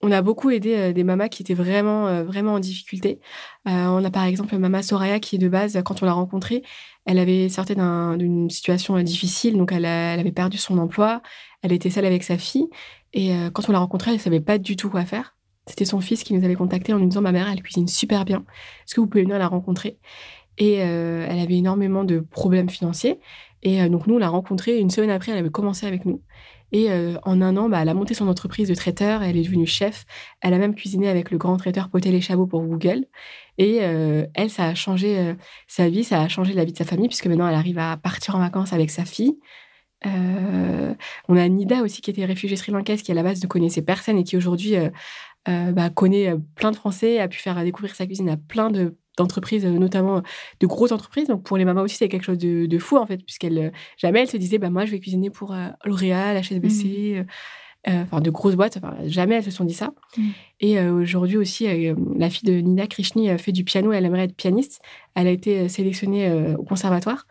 [0.00, 3.18] on a beaucoup aidé euh, des mamas qui étaient vraiment, vraiment en difficulté.
[3.66, 6.62] On a par exemple Mama Soraya, qui de base, quand on l'a rencontrée,
[7.04, 11.20] elle avait sorti d'un- d'une situation difficile, donc elle, a- elle avait perdu son emploi,
[11.62, 12.68] elle était seule avec sa fille,
[13.12, 15.36] et euh, quand on l'a rencontrée, elle savait pas du tout quoi faire.
[15.66, 18.24] C'était son fils qui nous avait contacté en nous disant Ma mère, elle cuisine super
[18.24, 18.44] bien.
[18.84, 19.98] Est-ce que vous pouvez venir la rencontrer?
[20.56, 23.20] Et euh, elle avait énormément de problèmes financiers.
[23.62, 24.78] Et euh, donc, nous, on l'a rencontrée.
[24.78, 26.22] Une semaine après, elle avait commencé avec nous.
[26.70, 26.90] Et
[27.22, 30.04] en un an, bah, elle a monté son entreprise de traiteur, elle est devenue chef.
[30.42, 33.06] Elle a même cuisiné avec le grand traiteur Potel et Chabot pour Google.
[33.56, 35.34] Et elle, ça a changé
[35.66, 37.96] sa vie, ça a changé la vie de sa famille, puisque maintenant elle arrive à
[37.96, 39.38] partir en vacances avec sa fille.
[40.04, 44.18] On a Nida aussi, qui était réfugiée sri-lankaise, qui à la base ne connaissait personne
[44.18, 44.74] et qui aujourd'hui
[45.46, 49.66] bah, connaît plein de Français, a pu faire découvrir sa cuisine à plein de d'entreprises,
[49.66, 50.22] euh, notamment
[50.60, 51.28] de grosses entreprises.
[51.28, 54.20] Donc pour les mamans aussi, c'est quelque chose de, fou en fait, puisqu'elle euh, jamais
[54.20, 57.24] elle se disait, bah moi je vais cuisiner pour euh, L'Oréal, HSBC.
[57.86, 57.90] Mmh.
[58.02, 59.92] enfin de grosses boîtes, jamais elles se sont dit ça.
[60.16, 60.22] Mmh.
[60.60, 61.66] Et aujourd'hui aussi,
[62.16, 64.82] la fille de Nina Krishni fait du piano, elle aimerait être pianiste.
[65.14, 67.26] Elle a été sélectionnée au conservatoire.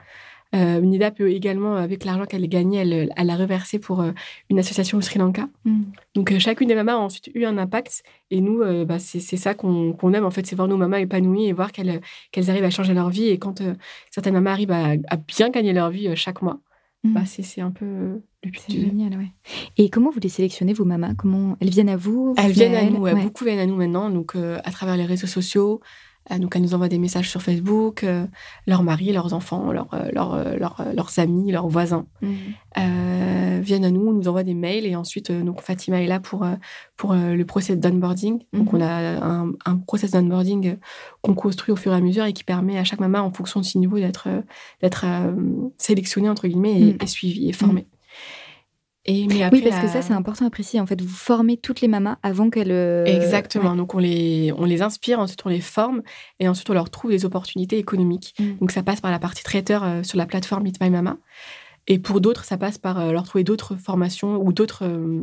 [0.55, 4.11] Euh, Nida peut également, avec l'argent qu'elle a gagné, elle, l'a reversé pour euh,
[4.49, 5.47] une association au Sri Lanka.
[5.65, 5.81] Mm.
[6.15, 8.03] Donc euh, chacune des mamas a ensuite eu un impact.
[8.31, 11.53] Et nous, bah, c'est ça qu'on aime, en fait, c'est voir nos mamas épanouies et
[11.53, 12.01] voir qu'elles
[12.49, 13.29] arrivent à changer leur vie.
[13.29, 13.63] Et quand
[14.11, 16.59] certaines mamas arrivent à, bien gagner leur vie chaque mois,
[17.05, 17.13] mm.
[17.13, 18.21] bah, c'est un peu.
[18.67, 19.31] C'est génial, ouais.
[19.77, 21.13] Et comment vous les sélectionnez, vos mamas?
[21.15, 24.35] Comment Elles viennent à vous Elles viennent à, nous, beaucoup viennent à nous maintenant, donc
[24.35, 26.06] à travers les réseaux sociaux, euh,
[26.39, 28.25] donc, elles nous envoient des messages sur Facebook, euh,
[28.65, 30.57] leurs maris, leurs enfants, leurs, euh,
[30.93, 33.61] leurs amis, leurs voisins mhm.
[33.61, 36.45] viennent à nous, nous envoient des mails et ensuite, donc Fatima est là pour,
[36.95, 38.43] pour le process d'onboarding.
[38.53, 40.77] Donc, on a un, un process d'onboarding
[41.21, 43.59] qu'on construit au fur et à mesure et qui permet à chaque maman, en fonction
[43.59, 44.27] de son niveau, d'être
[44.81, 45.05] d'être
[45.77, 47.07] sélectionné entre guillemets et, mhm.
[47.07, 47.53] suivi et
[49.07, 50.79] formé oui, parce que ça, c'est important à préciser.
[50.79, 52.71] En fait, vous formez toutes les mamas avant qu'elles.
[52.71, 53.75] Euh, Exactement.
[53.75, 56.01] Donc, on les, on les inspire, ensuite, on les forme
[56.39, 58.35] et ensuite, on leur trouve des opportunités économiques.
[58.37, 58.57] Mm.
[58.59, 61.17] Donc, ça passe par la partie traiteur euh, sur la plateforme Meet My Mama.
[61.87, 65.21] Et pour d'autres, ça passe par euh, leur trouver d'autres formations ou d'autres euh,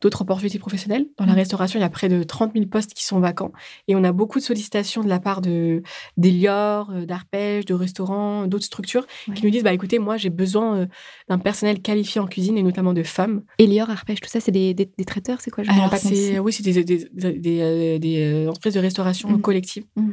[0.00, 1.06] d'autres opportunités professionnelles.
[1.18, 1.36] Dans la mmh.
[1.36, 3.52] restauration, il y a près de 30 000 postes qui sont vacants.
[3.86, 5.82] Et on a beaucoup de sollicitations de la part de
[6.16, 10.88] d'Elior, euh, d'Arpège, de restaurants, d'autres structures qui nous disent bah, écoutez, moi, j'ai besoin
[11.28, 13.42] d'un personnel qualifié en cuisine et notamment de femmes.
[13.58, 15.62] Elior, Arpège, tout ça, c'est des, des, traiteurs C'est quoi?
[15.62, 15.94] Je Alors,
[16.42, 19.40] Oui, c'est des, des, des, entreprises de restauration mmh.
[19.40, 19.84] collective.
[19.96, 20.10] Mmh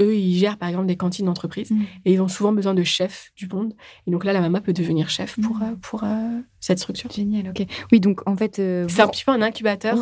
[0.00, 1.82] eux, ils gèrent par exemple des cantines d'entreprise mm.
[2.04, 3.74] et ils ont souvent besoin de chefs du monde.
[4.06, 5.62] Et donc là, la maman peut devenir chef pour, mm.
[5.62, 7.10] euh, pour euh, cette structure.
[7.10, 7.66] Génial, ok.
[7.92, 8.58] Oui, donc en fait.
[8.58, 9.98] Euh, c'est un petit peu un incubateur.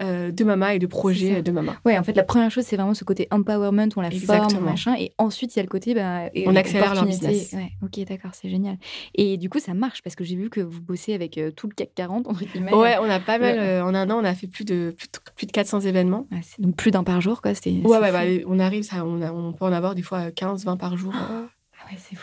[0.00, 1.76] Euh, de Mama et de projet de Mama.
[1.84, 4.96] Ouais, en fait, la première chose, c'est vraiment ce côté empowerment, on la forme, machin,
[4.98, 5.94] et ensuite, il y a le côté.
[5.94, 7.52] Bah, on accélère leur business.
[7.52, 8.76] Ouais, ok, d'accord, c'est génial.
[9.14, 11.68] Et du coup, ça marche parce que j'ai vu que vous bossez avec euh, tout
[11.68, 12.74] le CAC 40, entre guillemets.
[12.74, 13.56] Ouais, on a pas mal.
[13.56, 14.96] Euh, en un an, on a fait plus de,
[15.36, 16.26] plus de, 400 événements.
[16.58, 17.52] donc plus d'un par jour, quoi.
[17.64, 20.76] Ouais, ouais, bah, on arrive, ça, on, on, peut en avoir des fois 15, 20
[20.76, 21.14] par jour.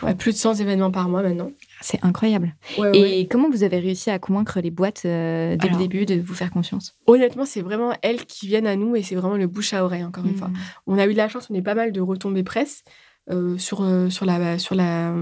[0.02, 1.50] Ouais, plus de 100 événements par mois maintenant.
[1.80, 2.54] C'est incroyable.
[2.94, 6.34] et comment vous avez réussi à convaincre les boîtes euh, dès le début de vous
[6.34, 6.96] faire confiance?
[7.06, 10.04] Honnêtement, c'est vraiment elles qui viennent à nous et c'est vraiment le bouche à oreille,
[10.04, 10.48] encore une fois.
[10.48, 10.56] Hmm.
[10.86, 12.84] On a eu de la chance, on est pas mal de retombées presse.
[13.30, 15.14] Euh, sur, euh, sur, la, sur, la,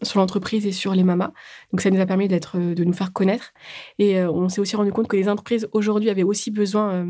[0.00, 1.32] sur l'entreprise et sur les mamas.
[1.70, 3.52] Donc ça nous a permis d'être, de nous faire connaître.
[3.98, 7.06] Et on s'est aussi rendu compte que les entreprises aujourd'hui avaient aussi besoin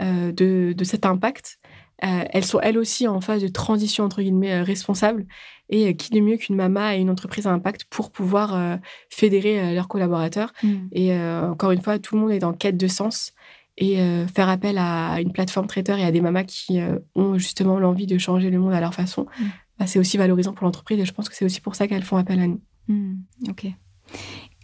[0.00, 1.58] de, de, cet impact.
[1.98, 5.26] elles sont elles aussi en phase de transition entre guillemets responsable
[5.70, 8.76] et euh, qui de mieux qu'une mama et une entreprise à impact pour pouvoir euh,
[9.10, 10.52] fédérer euh, leurs collaborateurs.
[10.62, 10.76] Mm.
[10.92, 13.32] Et encore une fois, tout le monde est en quête de sens
[13.80, 13.96] et
[14.34, 16.80] faire appel à une plateforme traiteur et à des mamas qui
[17.14, 19.44] ont justement l'envie de changer le monde à leur façon, mm.
[19.78, 22.02] bah, c'est aussi valorisant pour l'entreprise et je pense que c'est aussi pour ça qu'elles
[22.02, 22.60] font appel à nous.
[22.88, 23.18] Mm.
[23.48, 23.66] Ok.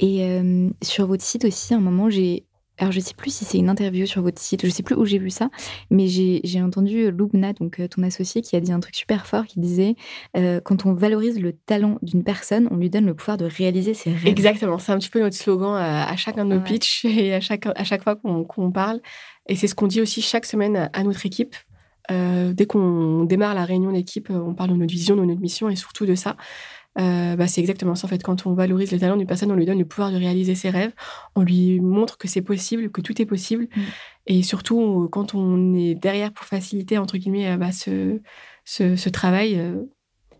[0.01, 0.41] Et
[0.83, 2.45] sur votre site aussi, à un moment, j'ai
[2.79, 5.05] alors je sais plus si c'est une interview sur votre site, je sais plus où
[5.05, 5.51] j'ai vu ça,
[5.91, 9.47] mais j'ai entendu Loubna, donc euh, ton associé, qui a dit un truc super fort,
[9.47, 9.95] qui disait
[10.37, 13.95] euh, quand on valorise le talent d'une personne, on lui donne le pouvoir de réaliser
[13.95, 14.27] ses rêves.
[14.27, 17.67] Exactement, c'est un petit peu notre slogan à, chacun de nos pitchs et à chaque,
[17.67, 19.01] à chaque fois qu'on parle.
[19.47, 21.55] Et c'est ce qu'on dit aussi chaque semaine à notre équipe.
[22.11, 25.69] Euh, dès qu'on démarre la réunion d'équipe, on parle de notre vision, de notre mission
[25.69, 26.37] et surtout de ça.
[26.99, 28.23] Euh, bah, c'est exactement ça en fait.
[28.23, 30.71] Quand on valorise le talent d'une personne, on lui donne le pouvoir de réaliser ses
[30.71, 30.93] rêves,
[31.35, 33.65] on lui montre que c'est possible, que tout est possible.
[33.77, 33.83] Mm.
[34.27, 38.21] Et surtout, quand on est derrière pour faciliter, entre guillemets, euh, bah, ce,
[38.65, 39.83] ce, travail, euh,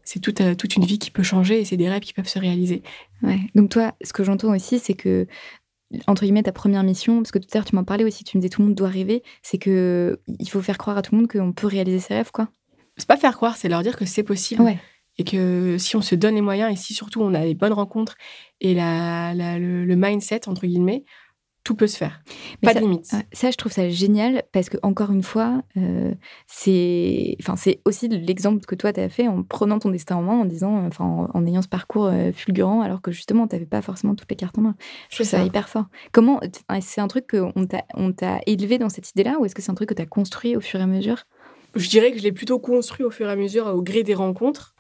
[0.05, 2.39] c'est toute, toute une vie qui peut changer et c'est des rêves qui peuvent se
[2.39, 2.83] réaliser.
[3.23, 3.41] Ouais.
[3.55, 5.27] Donc toi, ce que j'entends aussi, c'est que
[6.07, 8.37] entre guillemets ta première mission parce que tout à l'heure tu m'en parlais aussi tu
[8.37, 11.15] me disais tout le monde doit rêver c'est que il faut faire croire à tout
[11.15, 12.49] le monde qu'on peut réaliser ses rêves quoi
[12.97, 14.79] c'est pas faire croire c'est leur dire que c'est possible ouais
[15.19, 17.73] et que si on se donne les moyens et si surtout on a les bonnes
[17.73, 18.17] rencontres
[18.61, 21.05] et la, le, mindset entre guillemets
[21.63, 22.21] tout peut se faire.
[22.61, 23.11] Pas de limite.
[23.33, 26.13] ça je trouve ça génial parce que encore une fois euh,
[26.47, 27.39] c'est
[27.87, 30.85] aussi l'exemple que toi tu as fait en prenant ton destin en main en disant
[30.85, 34.29] enfin en, ayant ce parcours euh, fulgurant alors que justement tu n'avais pas forcément toutes
[34.29, 34.75] les cartes en main.
[35.09, 35.39] Je trouve ça.
[35.39, 35.45] ça.
[35.45, 35.87] hyper fort.
[36.13, 36.39] Comment
[36.83, 39.75] c'est un truc qu'on t'a élevé dans cette idée là ou est-ce que c'est un
[39.75, 41.25] truc que tu as construit au fur et à mesure?
[41.77, 44.15] Je dirais que je l'ai plutôt construit au fur et à mesure au gré des
[44.15, 44.74] rencontres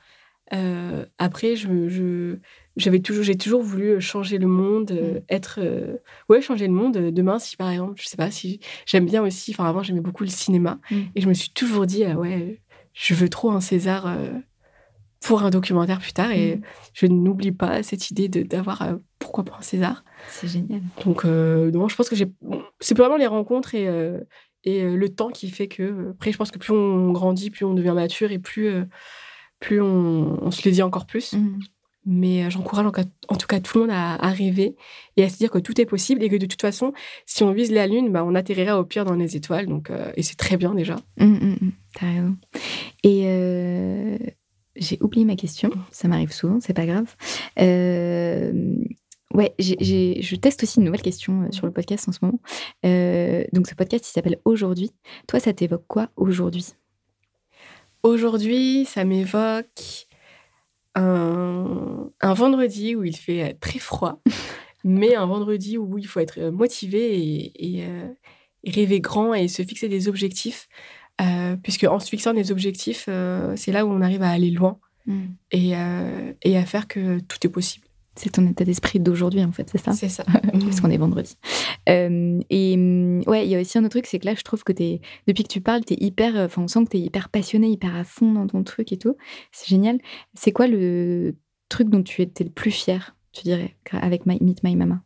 [0.53, 2.37] Euh, après, je, je-
[2.77, 5.97] j'avais toujours, j'ai toujours voulu changer le monde, euh, être, euh,
[6.29, 6.97] ouais, changer le monde.
[6.97, 9.53] Demain, si par exemple, je sais pas, si j'aime bien aussi.
[9.53, 11.01] Enfin, avant, j'aimais beaucoup le cinéma, Mm.
[11.15, 12.61] et je me suis toujours dit, ah ouais,
[12.93, 14.29] je veux trop un César euh,
[15.23, 16.61] pour un documentaire plus tard, et Mm.
[16.93, 20.05] je n'oublie pas cette idée de d'avoir, euh, pourquoi pas un César.
[20.29, 20.83] C'est génial.
[21.05, 22.27] Donc, euh, non, je pense que j'ai.
[22.43, 24.21] bon, c'est vraiment les rencontres et, euh,
[24.65, 25.83] et euh, le temps qui fait que.
[25.83, 28.85] euh, Après, je pense que plus on grandit, plus on devient mature et plus, euh,
[29.65, 31.33] plus on, on se le dit encore plus.
[31.33, 31.59] Mm.
[32.07, 34.77] Mais euh, j'encourage en, tout cas tout le monde à, à rêver
[35.17, 36.93] et à se dire que tout est possible et que de toute façon,
[37.25, 39.67] si on vise la Lune, bah, on atterrira au pire dans les étoiles.
[39.67, 40.97] Donc, euh, et c'est très bien déjà.
[41.19, 41.73] Mm, mm.
[41.95, 42.37] T'as raison.
[43.05, 44.19] Et euh,
[44.77, 45.71] j'ai oublié ma question.
[45.91, 47.17] Ça m'arrive souvent, c'est pas grave.
[47.59, 48.77] Euh,
[49.33, 52.41] ouais, je teste aussi une nouvelle question sur le podcast en ce moment.
[52.85, 54.91] Euh, donc ce podcast, il s'appelle Aujourd'hui.
[55.27, 56.75] Toi, ça t'évoque quoi aujourd'hui?
[58.05, 60.09] Aujourd'hui, ça m'évoque
[60.95, 64.23] un, un vendredi où il fait euh, très froid,
[64.85, 68.09] mais un vendredi où il faut être euh, motivé et, et, euh,
[68.65, 70.69] et rêver grand et se fixer des objectifs.
[71.23, 74.51] euh, puisque en se fixant des objectifs, euh, c'est là où on arrive à aller
[74.53, 74.81] loin
[75.53, 77.84] et, euh, et à faire que tout est possible.
[78.17, 79.93] C'est ton état d'esprit d'aujourd'hui, en fait, c'est ça?
[79.93, 80.25] C'est ça.
[80.53, 81.37] parce qu'on est vendredi.
[81.89, 84.43] Euh, et hum, ouais, il y a aussi un autre truc, c'est que là, je
[84.43, 87.29] trouve que t'es, depuis que tu parles, t'es hyper, enfin, on sent que t'es hyper
[87.29, 89.17] passionné, hyper à fond dans ton truc et tout.
[89.53, 89.99] C'est génial.
[90.35, 91.35] C'est quoi le
[91.69, 95.03] truc dont tu étais le plus fier, tu dirais, avec My, Meet My Mama?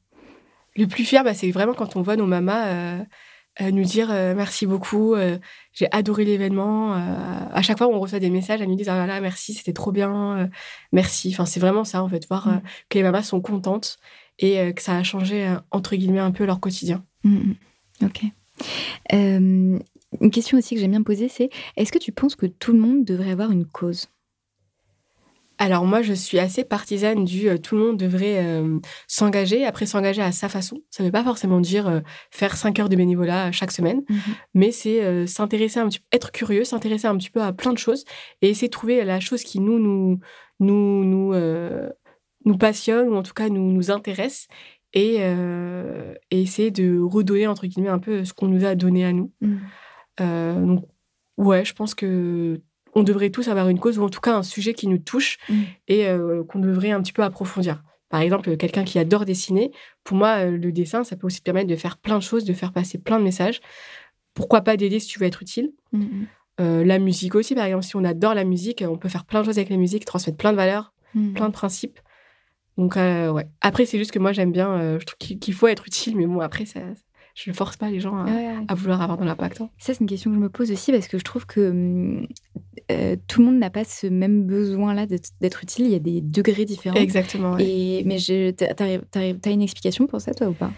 [0.76, 3.04] Le plus fier, bah, c'est vraiment quand on voit nos mamas euh, euh,
[3.60, 5.38] nous dire euh, merci beaucoup, euh,
[5.72, 6.94] j'ai adoré l'événement.
[6.94, 6.98] euh,
[7.52, 9.72] à chaque fois, on reçoit des messages, elles nous disent ah là là, merci, c'était
[9.72, 10.48] trop bien,
[10.92, 11.30] merci.
[11.32, 12.62] Enfin, c'est vraiment ça, en fait, voir Mm.
[12.88, 13.98] que les mamas sont contentes
[14.38, 17.04] et que ça a changé, entre guillemets, un peu leur quotidien.
[17.24, 17.54] Mm, mm.
[18.04, 18.22] Ok.
[19.12, 19.78] Euh,
[20.20, 22.78] une question aussi que j'aime bien poser, c'est est-ce que tu penses que tout le
[22.78, 24.06] monde devrait avoir une cause?
[25.58, 29.64] Alors moi, je suis assez partisane du euh, tout le monde devrait euh, s'engager.
[29.64, 30.82] Après, s'engager à sa façon.
[30.90, 34.02] Ça ne veut pas forcément dire euh, faire cinq heures de bénévolat chaque semaine,
[34.54, 38.04] mais c'est s'intéresser un petit être curieux, s'intéresser un petit peu à plein de choses
[38.42, 40.18] et essayer de trouver la chose qui nous nous
[40.60, 41.34] nous nous,
[42.44, 44.48] nous passionne ou en tout cas nous nous intéresse
[44.94, 49.12] et, et essayer de redonner entre guillemets un peu ce qu'on nous a donné à
[49.12, 49.32] nous.
[49.40, 49.56] Mm.
[50.20, 50.84] Euh, donc
[51.36, 52.60] ouais, je pense que
[52.98, 55.38] on devrait tous avoir une cause ou en tout cas un sujet qui nous touche
[55.48, 55.54] Mm.
[55.88, 57.82] et euh, qu'on devrait un petit peu approfondir.
[58.08, 59.70] Par exemple, quelqu'un qui adore dessiner,
[60.04, 62.44] pour moi, euh, le dessin, ça peut aussi te permettre de faire plein de choses,
[62.44, 63.60] de faire passer plein de messages.
[64.34, 66.26] Pourquoi pas d'aider si tu veux être utile Mm, mm.
[66.60, 69.40] Euh, La musique aussi, par exemple, si on adore la musique, on peut faire plein
[69.40, 70.92] de choses avec la musique, transmettre plein de valeurs,
[71.34, 72.00] plein de principes.
[72.76, 73.46] Donc, euh, ouais.
[73.60, 76.26] Après, c'est juste que moi, j'aime bien, euh, je trouve qu'il faut être utile, mais
[76.26, 76.80] bon, après, ça,
[77.34, 78.64] je ne force pas les gens à, Ouais, ouais.
[78.68, 79.60] à vouloir avoir de l'impact.
[79.60, 79.70] hein.
[79.78, 82.26] Ça, c'est une question que je me pose aussi parce que je trouve que hum,
[82.90, 85.86] euh, tout le monde n'a pas ce même besoin-là d'être d'être utile.
[85.86, 86.96] Il y a des degrés différents.
[86.96, 87.54] Exactement.
[87.54, 87.64] ouais.
[87.66, 88.18] Et, mais
[88.56, 90.72] t'as une explication pour ça, toi, ou pas?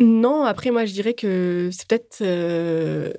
[0.00, 3.12] Non, après, moi, je dirais que c'est peut-être euh,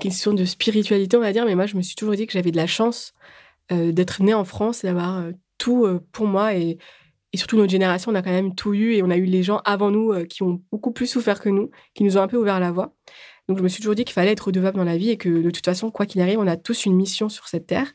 [0.00, 2.50] question de spiritualité, on va dire, mais moi, je me suis toujours dit que j'avais
[2.50, 3.12] de la chance
[3.70, 6.54] euh, d'être née en France et d'avoir euh, tout pour moi.
[6.54, 6.78] Et,
[7.34, 9.42] et surtout, notre génération, on a quand même tout eu et on a eu les
[9.42, 12.38] gens avant nous qui ont beaucoup plus souffert que nous, qui nous ont un peu
[12.38, 12.94] ouvert la voie.
[13.48, 15.28] Donc, je me suis toujours dit qu'il fallait être redevable dans la vie et que
[15.28, 17.92] de toute façon, quoi qu'il arrive, on a tous une mission sur cette terre.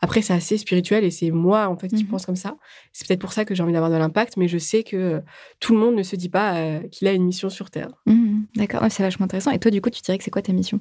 [0.00, 2.10] Après, c'est assez spirituel et c'est moi, en fait, qui Mhm.
[2.10, 2.56] pense comme ça.
[2.92, 5.20] C'est peut-être pour ça que j'ai envie d'avoir de l'impact, mais je sais que euh,
[5.60, 7.90] tout le monde ne se dit pas euh, qu'il a une mission sur terre.
[8.06, 9.52] Mhm, D'accord, ouais, c'est vachement intéressant.
[9.52, 10.80] Et toi, du coup, tu dirais que c'est quoi ta mission?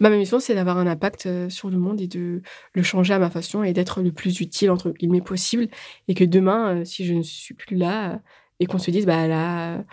[0.00, 2.42] Bah, ma mission, c'est d'avoir un impact euh, sur le monde et de
[2.74, 5.68] le changer à ma façon et d'être le plus utile, entre guillemets, possible.
[6.08, 8.20] Et que demain, si je ne suis plus là,
[8.58, 9.84] et qu'on se dise, bah là,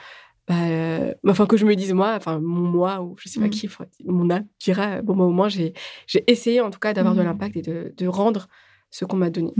[0.49, 3.45] bah, euh, enfin, que je me dise moi, enfin, mon moi, ou je sais pas
[3.45, 3.49] Mm.
[3.51, 3.69] qui,
[4.05, 5.73] mon âme dira, euh, bon, bah, au moins, j'ai
[6.27, 7.25] essayé, en tout cas, d'avoir de Mm.
[7.25, 8.47] l'impact et de, de rendre
[8.89, 9.53] ce qu'on m'a donné.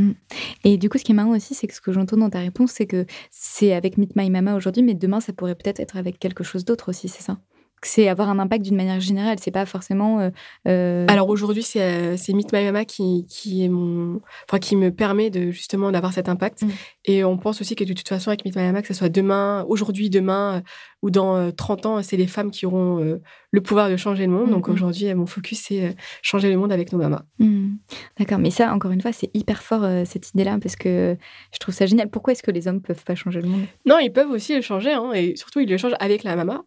[0.63, 2.39] Et du coup, ce qui est marrant aussi, c'est que ce que j'entends dans ta
[2.39, 5.95] réponse, c'est que c'est avec Meet My Mama aujourd'hui, mais demain, ça pourrait peut-être être
[5.97, 7.37] avec quelque chose d'autre aussi, c'est ça?
[7.81, 10.19] C'est avoir un impact d'une manière générale, c'est pas forcément.
[10.19, 10.29] euh,
[10.67, 14.75] euh, Alors aujourd'hui, c'est euh, c'est Meet My Mama qui, qui est mon, enfin qui
[14.75, 16.63] me permet de justement d'avoir cet impact.
[16.63, 16.69] Mm.
[17.05, 19.09] Et on pense aussi que de toute façon avec Meet My Mama, que ce soit
[19.09, 20.61] demain, aujourd'hui, demain
[21.01, 24.25] ou dans euh, 30 ans, c'est les femmes qui auront euh, le pouvoir de changer
[24.25, 24.49] le monde.
[24.49, 24.71] Mm, Donc mm.
[24.71, 27.23] aujourd'hui, euh, mon focus c'est euh, changer le monde avec nos mamas.
[27.39, 27.75] hmm,
[28.17, 31.15] D'accord, mais ça, encore une fois, c'est hyper fort euh, cette idée-là parce que
[31.53, 32.09] je trouve ça génial.
[32.09, 33.63] Pourquoi est-ce que les hommes peuvent pas changer le monde?
[33.85, 36.63] Non, ils peuvent aussi le changer, hein, et surtout ils le changent avec la mama,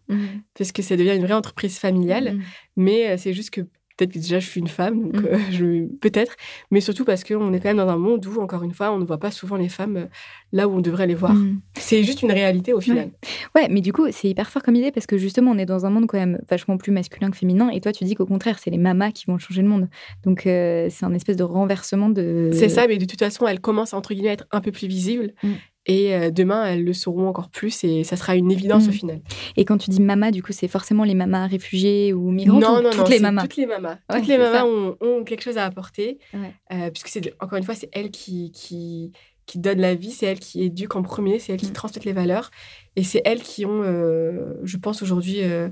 [0.56, 2.38] parce que ça devient une vraie entreprise familiale.
[2.76, 3.60] Mais euh, c'est juste que
[4.02, 5.26] peut-être que déjà je suis une femme, donc Mm.
[5.26, 6.36] euh, je peut-être,
[6.70, 8.98] mais surtout parce qu'on est quand même dans un monde où, encore une fois, on
[8.98, 10.06] ne voit pas souvent les femmes euh,
[10.52, 11.34] là où on devrait les voir.
[11.34, 11.60] Mm.
[11.74, 13.10] C'est juste une réalité au final.
[13.54, 15.86] Ouais, mais du coup, c'est hyper fort comme idée parce que justement, on est dans
[15.86, 17.70] un monde quand même vachement plus masculin que féminin.
[17.70, 19.88] Et toi, tu dis qu'au contraire, c'est les mamas qui vont changer le monde.
[20.24, 22.50] Donc, euh, c'est un espèce de renversement de.
[22.52, 24.86] C'est ça, mais de toute façon, elles commencent entre guillemets à être un peu plus
[24.88, 25.32] visibles.
[25.42, 25.52] Mm.
[25.86, 28.88] Et euh, demain, elles le seront encore plus et ça sera une évidence Mm.
[28.88, 29.20] au final.
[29.56, 32.78] Et quand tu dis mamas, du coup, c'est forcément les mamas réfugiées ou migrantes non,
[32.78, 33.42] ou non, toutes non, les mamas.
[33.42, 33.98] Toutes les mamas.
[34.10, 36.18] Ouais, toutes les mamas ont, ont quelque chose à apporter.
[36.34, 36.54] Ouais.
[36.72, 39.10] Euh, puisque c'est encore une fois, c'est elles qui, qui,
[39.46, 41.72] qui donnent la vie, c'est elles qui éduquent en premier, c'est elles qui Mm.
[41.72, 42.52] transmettent les valeurs.
[42.94, 45.68] Et c'est elles qui ont, euh, je pense aujourd'hui, euh,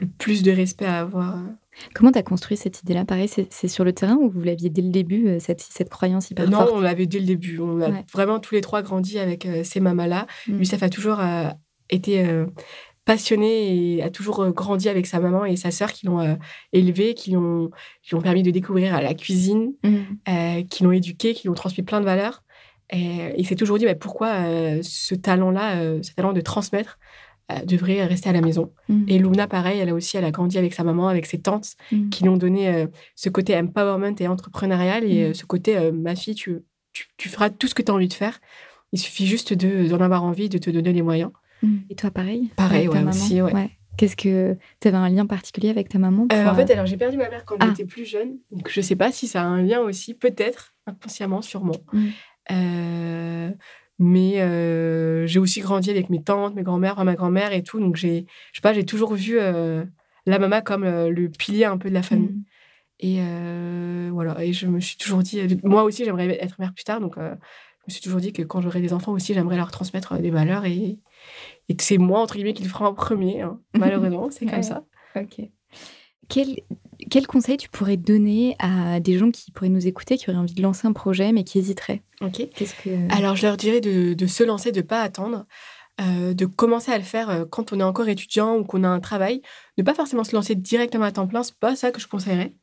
[0.00, 1.38] le plus de respect à avoir.
[1.94, 3.04] Comment tu as construit cette idée-là?
[3.04, 6.30] Pareil, c'est sur le terrain ou vous l'aviez dès le début, euh, cette, cette croyance
[6.30, 6.72] hyper non, forte?
[6.74, 7.60] on l'avait dès le début.
[7.60, 8.04] On a Ouais.
[8.12, 10.26] vraiment tous les trois grandi avec euh, ces mamas-là.
[10.48, 10.58] Mm.
[10.58, 11.48] Youssef a toujours euh,
[11.90, 12.46] été euh,
[13.04, 16.34] passionné et a toujours euh, grandi avec sa maman et sa sœur qui l'ont euh,
[16.72, 17.70] élevé, qui lui ont,
[18.22, 19.96] permis de découvrir euh, la cuisine, Mm.
[20.28, 22.42] euh, qui l'ont éduqué, qui lui ont transmis plein de valeurs.
[22.90, 26.98] Et il s'est toujours dit bah, pourquoi euh, ce talent-là, euh, ce talent de transmettre,
[27.02, 27.07] euh,
[27.66, 28.72] devrait rester à la maison.
[28.88, 29.04] Mm.
[29.08, 31.74] Et Luna, pareil, elle a aussi elle a grandi avec sa maman, avec ses tantes,
[31.92, 32.08] Mm.
[32.10, 35.30] qui lui ont donné euh, ce côté empowerment et entrepreneurial et Mm.
[35.30, 36.58] euh, ce côté euh, ma fille, tu,
[36.92, 38.38] tu, tu feras tout ce que tu as envie de faire.
[38.92, 41.30] Il suffit juste de- d'en avoir envie, de te donner les moyens.
[41.90, 42.50] Et toi, pareil?
[42.56, 43.70] Pareil, ouais, aussi, ouais.
[43.96, 44.56] Qu'est-ce que.
[44.80, 46.28] Tu avais un lien particulier avec ta maman?
[46.32, 47.66] Euh, en fait, alors j'ai perdu ma mère quand Ah.
[47.66, 51.42] j'étais plus jeune, donc je sais pas si ça a un lien aussi, peut-être inconsciemment,
[51.42, 51.74] sûrement.
[51.92, 52.06] Mm.
[52.52, 53.50] Euh,
[53.98, 57.80] mais euh, j'ai aussi grandi avec mes tantes, mes grands-mères, enfin, ma grand-mère et tout,
[57.80, 59.84] donc j'ai, je sais pas, j'ai toujours vu euh,
[60.26, 62.28] la maman comme euh, le pilier un peu de la famille.
[62.30, 62.44] Mm.
[63.00, 63.20] Et
[64.10, 67.14] voilà, et je me suis toujours dit, moi aussi j'aimerais être mère plus tard, donc
[67.16, 70.30] je me suis toujours dit que quand j'aurai des enfants aussi, j'aimerais leur transmettre des
[70.30, 70.98] valeurs et,
[71.68, 73.42] et que c'est moi, entre guillemets, qui le fera en premier.
[73.42, 73.60] hein.
[73.78, 74.62] Malheureusement, c'est comme Ouais.
[74.62, 74.84] ça.
[75.14, 75.40] Ok.
[76.28, 76.56] Quel,
[77.08, 80.54] quel conseil tu pourrais donner à des gens qui pourraient nous écouter, qui auraient envie
[80.54, 82.48] de lancer un projet mais qui hésiteraient Ok.
[82.50, 83.14] Que.
[83.16, 85.46] Alors, je leur dirais de, de se lancer, de ne pas attendre,
[86.00, 88.88] euh, de commencer à le faire euh, quand on est encore étudiant ou qu'on a
[88.88, 89.42] un travail,
[89.76, 92.54] de pas forcément se lancer directement à temps plein, c'est pas ça que je conseillerais,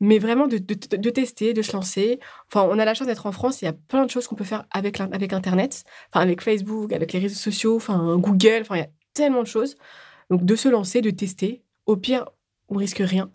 [0.00, 2.20] mais vraiment de, de- de tester, de se lancer.
[2.48, 4.34] Enfin, on a la chance d'être en France, il y a plein de choses qu'on
[4.36, 8.76] peut faire avec, avec Internet, enfin, avec Facebook, avec les réseaux sociaux, enfin, Google, enfin,
[8.76, 9.76] il y a tellement de choses.
[10.30, 11.62] Donc, de se lancer, de tester.
[11.86, 12.26] Au pire,
[12.70, 13.30] on risque rien.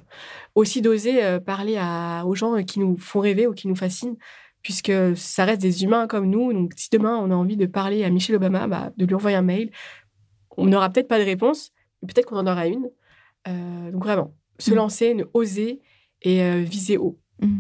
[0.56, 4.18] Aussi d'oser euh, parler à, aux gens qui nous font rêver ou qui nous fascinent
[4.62, 6.52] puisque ça reste des humains comme nous.
[6.52, 9.38] Donc, si demain on a envie de parler à Michelle Obama, bah, de lui envoyer
[9.38, 9.70] un mail,
[10.58, 11.72] on n'aura peut-être pas de réponse,
[12.02, 12.90] mais peut-être qu'on en aura une.
[13.48, 14.76] Euh, donc, vraiment, se Mm.
[14.76, 15.82] lancer, ne oser
[16.24, 17.20] et euh, viser haut.
[17.42, 17.60] Mm.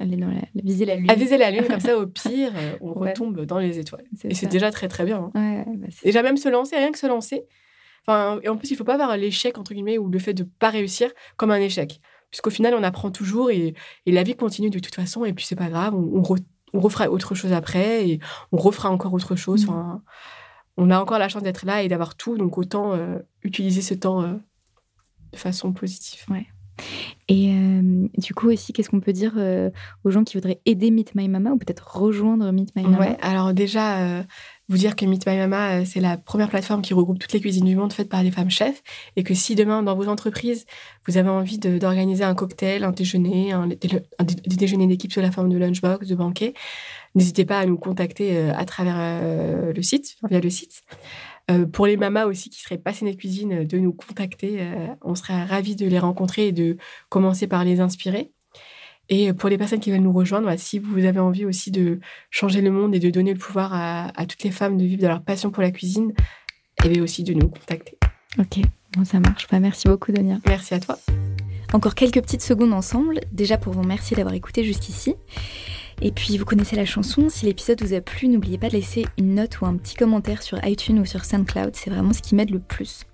[0.00, 1.10] Aller dans la, viser la lune.
[1.10, 3.10] À viser la lune, comme ça, au pire, euh, on Ouais.
[3.10, 4.04] retombe dans les étoiles.
[4.24, 5.30] Et c'est déjà très, très bien.
[5.34, 5.40] hein.
[5.64, 7.44] Ouais, ouais, bah, Déjà, même se lancer, rien que se lancer.
[8.06, 10.44] Enfin, et en plus, il faut pas voir l'échec, entre guillemets, ou le fait de
[10.44, 12.00] pas réussir comme un échec.
[12.30, 13.74] Puisqu'au final, on apprend toujours et,
[14.06, 15.24] et la vie continue de toute façon.
[15.24, 18.20] Et puis, c'est pas grave, on, on, re- on refera autre chose après et
[18.52, 19.64] on refera encore autre chose.
[19.64, 19.70] Mhm.
[19.70, 20.02] Enfin,
[20.76, 22.36] on a encore la chance d'être là et d'avoir tout.
[22.36, 24.34] Donc, autant euh, utiliser ce temps euh,
[25.32, 26.24] de façon positive.
[27.28, 29.70] Et euh, du coup aussi, qu'est-ce qu'on peut dire euh,
[30.04, 32.98] aux gens qui voudraient aider Meet My Mama ou peut-être rejoindre Meet My Mama?
[32.98, 34.22] Ouais, alors déjà, euh,
[34.70, 37.40] vous dire que Meet My Mama, euh, c'est la première plateforme qui regroupe toutes les
[37.40, 38.82] cuisines du monde faites par des femmes chefs.
[39.16, 40.64] Et que si demain, dans vos entreprises,
[41.06, 43.78] vous avez envie d'organiser un cocktail, un déjeuner, un, dé-
[44.18, 46.54] un dé- des déjeuners d'équipe sous la forme de lunchbox, de banquet,
[47.16, 50.82] n'hésitez pas à nous contacter euh, à travers euh, le site, via le site.
[51.72, 54.60] Pour les mamas aussi qui seraient passionnées de cuisine, de nous contacter.
[55.02, 56.76] on serait ravis de les rencontrer et de
[57.08, 58.30] commencer par les inspirer.
[59.10, 61.98] Et pour les personnes qui veulent nous rejoindre, bah, si vous avez envie aussi de
[62.30, 65.02] changer le monde et de donner le pouvoir à, à toutes les femmes de vivre
[65.02, 66.12] de leur passion pour la cuisine,
[66.84, 67.98] et bien aussi de nous contacter.
[68.38, 68.60] Ok,
[68.96, 69.48] bon, ça marche.
[69.50, 70.38] Bah, merci beaucoup, Donia.
[70.46, 70.96] Merci à toi.
[71.72, 75.14] Encore quelques petites secondes ensemble, déjà pour vous remercier d'avoir écouté jusqu'ici.
[76.02, 79.06] Et puis vous connaissez la chanson, si l'épisode vous a plu, n'oubliez pas de laisser
[79.18, 82.34] une note ou un petit commentaire sur iTunes ou sur SoundCloud, c'est vraiment ce qui
[82.34, 83.04] m'aide le plus.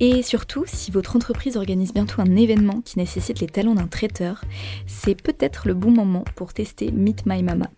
[0.00, 4.44] Et surtout, si votre entreprise organise bientôt un événement qui nécessite les talents d'un traiteur,
[4.86, 7.68] c'est peut-être le bon moment pour tester Meet My Mama.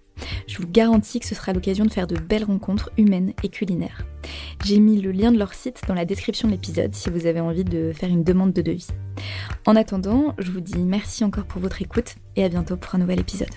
[0.46, 4.04] Je vous garantis que ce sera l'occasion de faire de belles rencontres humaines et culinaires.
[4.64, 7.40] J'ai mis le lien de leur site dans la description de l'épisode si vous avez
[7.40, 8.88] envie de faire une demande de devis.
[9.66, 12.98] En attendant, je vous dis merci encore pour votre écoute et à bientôt pour un
[12.98, 13.48] nouvel épisode.